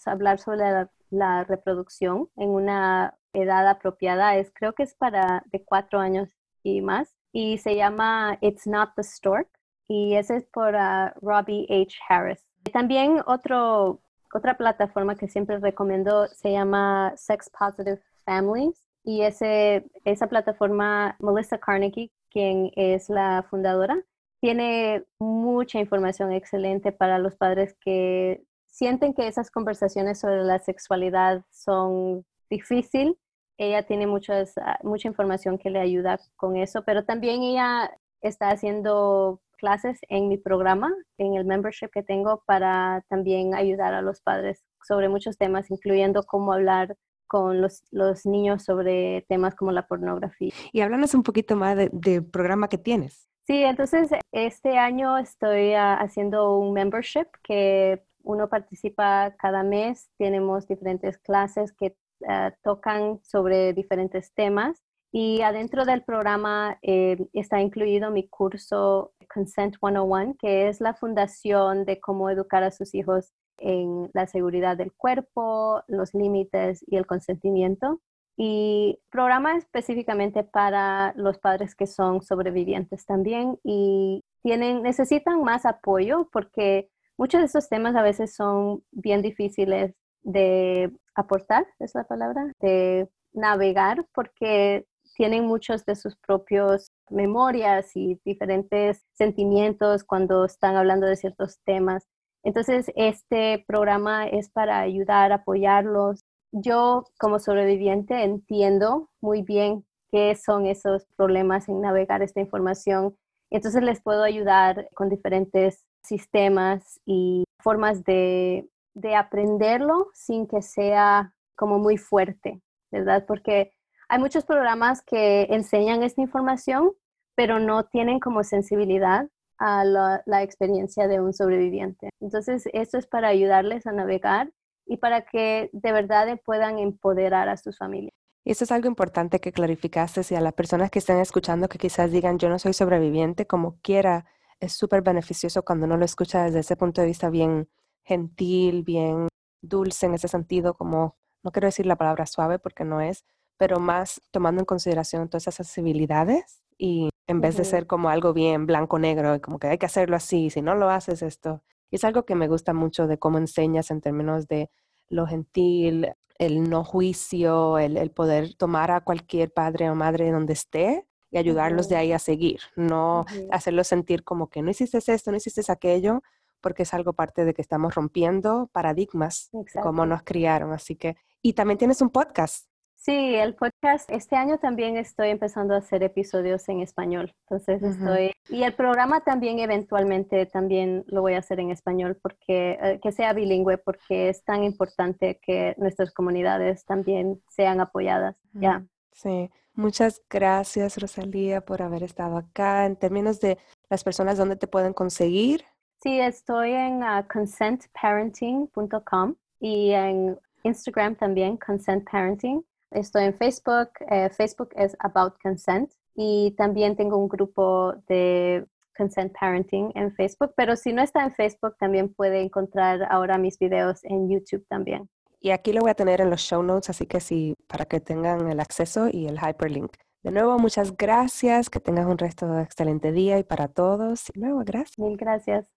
hablar 0.05 0.39
sobre 0.39 0.57
la, 0.57 0.91
la, 1.11 1.45
reproducción 1.45 2.27
en 2.35 2.49
una 2.49 3.17
edad 3.31 3.65
apropiada 3.69 4.35
es 4.35 4.51
creo 4.53 4.73
que 4.73 4.83
es 4.83 4.93
para 4.93 5.45
de 5.53 5.63
cuatro 5.63 5.99
años 5.99 6.37
y 6.67 6.81
más. 6.81 7.15
Y 7.31 7.57
se 7.57 7.75
llama 7.75 8.37
It's 8.41 8.67
Not 8.67 8.91
the 8.95 9.03
Stork. 9.03 9.47
Y 9.87 10.15
ese 10.15 10.37
es 10.37 10.45
por 10.47 10.75
uh, 10.75 11.11
Robbie 11.21 11.65
H. 11.69 11.97
Harris. 12.09 12.45
También 12.73 13.21
otro, 13.25 14.01
otra 14.33 14.57
plataforma 14.57 15.15
que 15.15 15.27
siempre 15.27 15.59
recomiendo 15.59 16.27
se 16.27 16.51
llama 16.51 17.13
Sex 17.15 17.49
Positive 17.49 18.01
Families. 18.25 18.83
Y 19.03 19.21
ese, 19.21 19.89
esa 20.03 20.27
plataforma, 20.27 21.15
Melissa 21.19 21.57
Carnegie, 21.57 22.11
quien 22.29 22.71
es 22.75 23.09
la 23.09 23.45
fundadora, 23.49 24.03
tiene 24.41 25.05
mucha 25.17 25.79
información 25.79 26.33
excelente 26.33 26.91
para 26.91 27.17
los 27.17 27.35
padres 27.35 27.75
que 27.79 28.43
sienten 28.65 29.13
que 29.13 29.27
esas 29.27 29.49
conversaciones 29.49 30.19
sobre 30.19 30.43
la 30.43 30.59
sexualidad 30.59 31.43
son 31.49 32.25
difíciles 32.49 33.15
ella 33.57 33.83
tiene 33.83 34.07
muchas, 34.07 34.57
ah, 34.57 34.79
mucha 34.83 35.07
información 35.07 35.57
que 35.57 35.69
le 35.69 35.79
ayuda 35.79 36.19
con 36.35 36.57
eso, 36.57 36.83
pero 36.83 37.05
también 37.05 37.41
ella 37.41 37.91
está 38.21 38.49
haciendo 38.49 39.41
clases 39.57 39.99
en 40.09 40.27
mi 40.27 40.37
programa, 40.37 40.93
en 41.17 41.35
el 41.35 41.45
membership 41.45 41.89
que 41.91 42.03
tengo, 42.03 42.43
para 42.45 43.03
también 43.09 43.55
ayudar 43.55 43.93
a 43.93 44.01
los 44.01 44.21
padres 44.21 44.63
sobre 44.87 45.09
muchos 45.09 45.37
temas, 45.37 45.71
incluyendo 45.71 46.23
cómo 46.23 46.53
hablar 46.53 46.95
con 47.27 47.61
los, 47.61 47.83
los 47.91 48.25
niños 48.25 48.63
sobre 48.63 49.25
temas 49.27 49.55
como 49.55 49.71
la 49.71 49.87
pornografía. 49.87 50.53
Y 50.71 50.81
háblanos 50.81 51.13
un 51.13 51.23
poquito 51.23 51.55
más 51.55 51.75
del 51.91 52.25
programa 52.25 52.69
que 52.69 52.77
tienes. 52.77 53.27
Sí, 53.45 53.63
entonces 53.63 54.09
este 54.31 54.77
año 54.77 55.17
estoy 55.17 55.73
ah, 55.73 55.95
haciendo 55.95 56.57
un 56.57 56.73
membership 56.73 57.27
que 57.43 58.03
uno 58.23 58.49
participa 58.49 59.33
cada 59.37 59.63
mes, 59.63 60.09
tenemos 60.17 60.67
diferentes 60.67 61.17
clases 61.17 61.71
que 61.71 61.95
eh, 62.27 62.51
tocan 62.63 63.19
sobre 63.23 63.73
diferentes 63.73 64.33
temas 64.33 64.81
y 65.11 65.41
adentro 65.41 65.85
del 65.85 66.03
programa 66.03 66.77
eh, 66.81 67.17
está 67.33 67.61
incluido 67.61 68.11
mi 68.11 68.27
curso 68.27 69.13
Consent 69.33 69.75
101, 69.79 70.35
que 70.37 70.67
es 70.67 70.81
la 70.81 70.93
fundación 70.93 71.85
de 71.85 71.99
cómo 71.99 72.29
educar 72.29 72.63
a 72.63 72.71
sus 72.71 72.93
hijos 72.93 73.33
en 73.57 74.09
la 74.13 74.27
seguridad 74.27 74.77
del 74.77 74.93
cuerpo, 74.93 75.81
los 75.87 76.13
límites 76.13 76.83
y 76.87 76.97
el 76.97 77.05
consentimiento. 77.05 78.01
Y 78.37 78.99
programa 79.09 79.57
específicamente 79.57 80.43
para 80.43 81.13
los 81.15 81.39
padres 81.39 81.73
que 81.73 81.87
son 81.87 82.21
sobrevivientes 82.21 83.05
también 83.05 83.57
y 83.63 84.23
tienen, 84.43 84.83
necesitan 84.83 85.41
más 85.41 85.65
apoyo 85.65 86.29
porque 86.31 86.89
muchos 87.17 87.41
de 87.41 87.45
estos 87.47 87.67
temas 87.69 87.95
a 87.95 88.03
veces 88.03 88.35
son 88.35 88.83
bien 88.91 89.23
difíciles 89.23 89.95
de 90.27 90.91
aportar, 91.15 91.65
es 91.79 91.95
la 91.95 92.03
palabra, 92.03 92.51
de 92.59 93.09
navegar 93.33 94.05
porque 94.13 94.85
tienen 95.15 95.45
muchos 95.45 95.85
de 95.85 95.95
sus 95.95 96.17
propios 96.17 96.91
memorias 97.09 97.95
y 97.95 98.19
diferentes 98.25 99.05
sentimientos 99.13 100.03
cuando 100.03 100.45
están 100.45 100.75
hablando 100.75 101.07
de 101.07 101.15
ciertos 101.15 101.59
temas. 101.65 102.05
Entonces, 102.43 102.91
este 102.95 103.63
programa 103.67 104.27
es 104.27 104.49
para 104.49 104.81
ayudar, 104.81 105.31
apoyarlos. 105.31 106.21
Yo 106.51 107.05
como 107.17 107.39
sobreviviente 107.39 108.23
entiendo 108.23 109.09
muy 109.21 109.43
bien 109.43 109.85
qué 110.11 110.35
son 110.35 110.65
esos 110.65 111.05
problemas 111.15 111.69
en 111.69 111.81
navegar 111.81 112.21
esta 112.21 112.41
información. 112.41 113.15
Entonces 113.49 113.81
les 113.81 114.01
puedo 114.01 114.23
ayudar 114.23 114.89
con 114.93 115.09
diferentes 115.09 115.85
sistemas 116.03 116.99
y 117.05 117.45
formas 117.61 118.03
de, 118.03 118.69
de 118.97 119.15
aprenderlo 119.15 120.09
sin 120.13 120.47
que 120.47 120.61
sea 120.61 121.33
como 121.55 121.77
muy 121.77 121.97
fuerte, 121.97 122.61
¿verdad? 122.91 123.25
Porque 123.27 123.71
hay 124.09 124.19
muchos 124.19 124.43
programas 124.43 125.03
que 125.03 125.43
enseñan 125.49 126.01
esta 126.01 126.21
información, 126.21 126.93
pero 127.35 127.59
no 127.59 127.85
tienen 127.85 128.19
como 128.19 128.43
sensibilidad 128.43 129.27
a 129.59 129.83
la, 129.83 130.43
experiencia 130.43 131.07
de 131.07 131.19
un 131.19 131.33
sobreviviente. 131.33 132.09
Entonces, 132.19 132.67
esto 132.73 132.97
es 132.97 133.05
para 133.05 133.27
ayudarles 133.27 133.85
a 133.85 133.91
navegar 133.91 134.51
y 134.85 134.97
para 134.97 135.21
que 135.21 135.69
de 135.73 135.91
verdad 135.91 136.27
puedan 136.43 136.79
empoderar 136.79 137.49
a 137.49 137.57
sus 137.57 137.77
familias. 137.77 138.13
Eso 138.45 138.63
es 138.63 138.71
algo 138.71 138.87
importante 138.87 139.39
que 139.39 139.51
clarificaste 139.51 140.21
y 140.29 140.35
a 140.35 140.41
las 140.41 140.53
personas 140.53 140.89
que 140.89 140.99
están 140.99 141.19
escuchando 141.19 141.67
que 141.67 141.77
quizás 141.77 142.11
digan 142.11 142.39
yo 142.39 142.49
no 142.49 142.57
soy 142.57 142.73
sobreviviente, 142.73 143.45
como 143.45 143.77
quiera, 143.81 144.25
es 144.59 144.73
súper 144.73 145.01
beneficioso 145.01 145.63
cuando 145.63 145.85
uno 145.85 145.97
lo 145.97 146.05
escucha 146.05 146.45
desde 146.45 146.59
ese 146.59 146.75
punto 146.75 147.01
de 147.01 147.07
vista 147.07 147.29
bien 147.29 147.67
gentil, 148.07 148.83
bien 148.83 149.27
dulce 149.61 150.05
en 150.05 150.13
ese 150.13 150.29
sentido, 150.29 150.75
como 150.75 151.17
no 151.43 151.51
quiero 151.51 151.67
decir 151.67 151.85
la 151.85 151.97
palabra 151.97 152.25
suave 152.25 152.57
porque 152.57 152.85
no 152.85 153.01
es, 153.01 153.25
pero 153.57 153.79
más 153.79 154.21
tomando 154.31 154.61
en 154.61 154.65
consideración 154.65 155.27
todas 155.27 155.43
esas 155.43 155.67
sensibilidades 155.67 156.63
y 156.77 157.09
en 157.27 157.41
vez 157.41 157.57
de 157.57 157.65
ser 157.65 157.85
como 157.85 158.09
algo 158.09 158.33
bien 158.33 158.65
blanco-negro, 158.65 159.41
como 159.41 159.59
que 159.59 159.67
hay 159.67 159.77
que 159.77 159.85
hacerlo 159.85 160.15
así, 160.15 160.49
si 160.49 160.61
no 160.61 160.75
lo 160.75 160.89
haces 160.89 161.21
esto. 161.21 161.61
Y 161.91 161.97
es 161.97 162.03
algo 162.03 162.23
que 162.23 162.35
me 162.35 162.47
gusta 162.47 162.73
mucho 162.73 163.07
de 163.07 163.17
cómo 163.17 163.37
enseñas 163.37 163.91
en 163.91 163.99
términos 163.99 164.47
de 164.47 164.69
lo 165.09 165.27
gentil, 165.27 166.13
el 166.37 166.69
no 166.69 166.83
juicio, 166.83 167.77
el, 167.77 168.11
poder 168.11 168.55
tomar 168.55 168.91
a 168.91 169.01
cualquier 169.01 169.51
padre 169.51 169.89
o 169.89 169.95
madre 169.95 170.31
donde 170.31 170.53
esté 170.53 171.05
y 171.31 171.37
ayudarlos 171.37 171.89
de 171.89 171.97
ahí 171.97 172.13
a 172.13 172.19
seguir, 172.19 172.61
no 172.77 173.25
hacerlos 173.51 173.87
sentir 173.87 174.23
como 174.23 174.49
que 174.49 174.61
no 174.61 174.69
hiciste 174.69 174.99
esto, 175.05 175.31
no 175.31 175.37
hiciste 175.37 175.69
aquello, 175.69 176.21
porque 176.61 176.83
es 176.83 176.93
algo 176.93 177.13
parte 177.13 177.45
de 177.45 177.53
que 177.53 177.61
estamos 177.61 177.95
rompiendo 177.95 178.69
paradigmas, 178.73 179.49
como 179.81 180.05
nos 180.05 180.23
criaron. 180.23 180.73
Así 180.73 180.95
que, 180.95 181.17
y 181.41 181.53
también 181.53 181.77
tienes 181.77 182.01
un 182.01 182.09
podcast. 182.09 182.67
Sí, 182.97 183.35
el 183.35 183.55
podcast, 183.55 184.11
este 184.11 184.35
año 184.35 184.57
también 184.57 184.97
estoy 184.97 185.29
empezando 185.29 185.75
a 185.75 185.77
hacer 185.77 186.03
episodios 186.03 186.67
en 186.67 186.81
español, 186.81 187.33
entonces 187.43 187.81
estoy, 187.81 188.33
y 188.49 188.63
el 188.63 188.73
programa 188.73 189.23
también 189.23 189.59
eventualmente 189.59 190.45
también 190.47 191.05
lo 191.07 191.21
voy 191.21 191.35
a 191.35 191.37
hacer 191.37 191.59
en 191.59 191.69
español, 191.69 192.19
porque 192.21 192.77
eh, 192.81 192.99
que 193.01 193.11
sea 193.11 193.33
bilingüe, 193.33 193.77
porque 193.77 194.29
es 194.29 194.43
tan 194.43 194.63
importante 194.63 195.39
que 195.41 195.75
nuestras 195.77 196.11
comunidades 196.11 196.85
también 196.85 197.41
sean 197.49 197.79
apoyadas, 197.79 198.35
ya. 198.51 198.83
Sí, 199.13 199.51
muchas 199.73 200.21
gracias 200.29 200.97
Rosalía 200.97 201.61
por 201.61 201.83
haber 201.83 202.03
estado 202.03 202.35
acá. 202.35 202.87
En 202.87 202.97
términos 202.97 203.39
de 203.39 203.57
las 203.89 204.03
personas, 204.03 204.37
¿dónde 204.37 204.57
te 204.57 204.67
pueden 204.67 204.93
conseguir? 204.93 205.63
Sí, 205.99 206.19
estoy 206.19 206.73
en 206.73 207.01
uh, 207.01 207.23
consentparenting.com 207.31 209.35
y 209.59 209.91
en 209.91 210.39
Instagram 210.63 211.15
también, 211.15 211.57
Consent 211.57 212.09
Parenting. 212.09 212.63
Estoy 212.91 213.25
en 213.25 213.33
Facebook. 213.33 213.89
Eh, 214.09 214.29
Facebook 214.29 214.69
es 214.75 214.95
About 214.99 215.35
Consent 215.41 215.91
y 216.15 216.53
también 216.57 216.95
tengo 216.95 217.17
un 217.17 217.27
grupo 217.27 217.95
de 218.07 218.65
Consent 218.95 219.33
Parenting 219.39 219.91
en 219.95 220.13
Facebook, 220.13 220.53
pero 220.55 220.75
si 220.75 220.93
no 220.93 221.01
está 221.01 221.23
en 221.23 221.33
Facebook, 221.33 221.75
también 221.79 222.13
puede 222.13 222.41
encontrar 222.41 223.07
ahora 223.11 223.37
mis 223.37 223.57
videos 223.57 224.03
en 224.03 224.29
YouTube 224.29 224.65
también. 224.67 225.09
Y 225.39 225.51
aquí 225.51 225.71
lo 225.71 225.81
voy 225.81 225.91
a 225.91 225.95
tener 225.95 226.21
en 226.21 226.29
los 226.29 226.41
show 226.41 226.63
notes, 226.63 226.89
así 226.89 227.05
que 227.05 227.19
sí, 227.19 227.55
para 227.67 227.85
que 227.85 227.99
tengan 227.99 228.49
el 228.49 228.59
acceso 228.59 229.07
y 229.11 229.27
el 229.27 229.39
hyperlink. 229.39 229.91
De 230.23 230.31
nuevo, 230.31 230.57
muchas 230.57 230.97
gracias, 230.97 231.69
que 231.69 231.79
tengas 231.79 232.07
un 232.07 232.17
resto 232.17 232.47
de 232.47 232.63
excelente 232.63 233.11
día 233.11 233.37
y 233.37 233.43
para 233.43 233.67
todos. 233.67 234.29
Y 234.33 234.39
luego, 234.39 234.63
gracias. 234.65 234.97
Mil 234.97 235.15
gracias. 235.15 235.76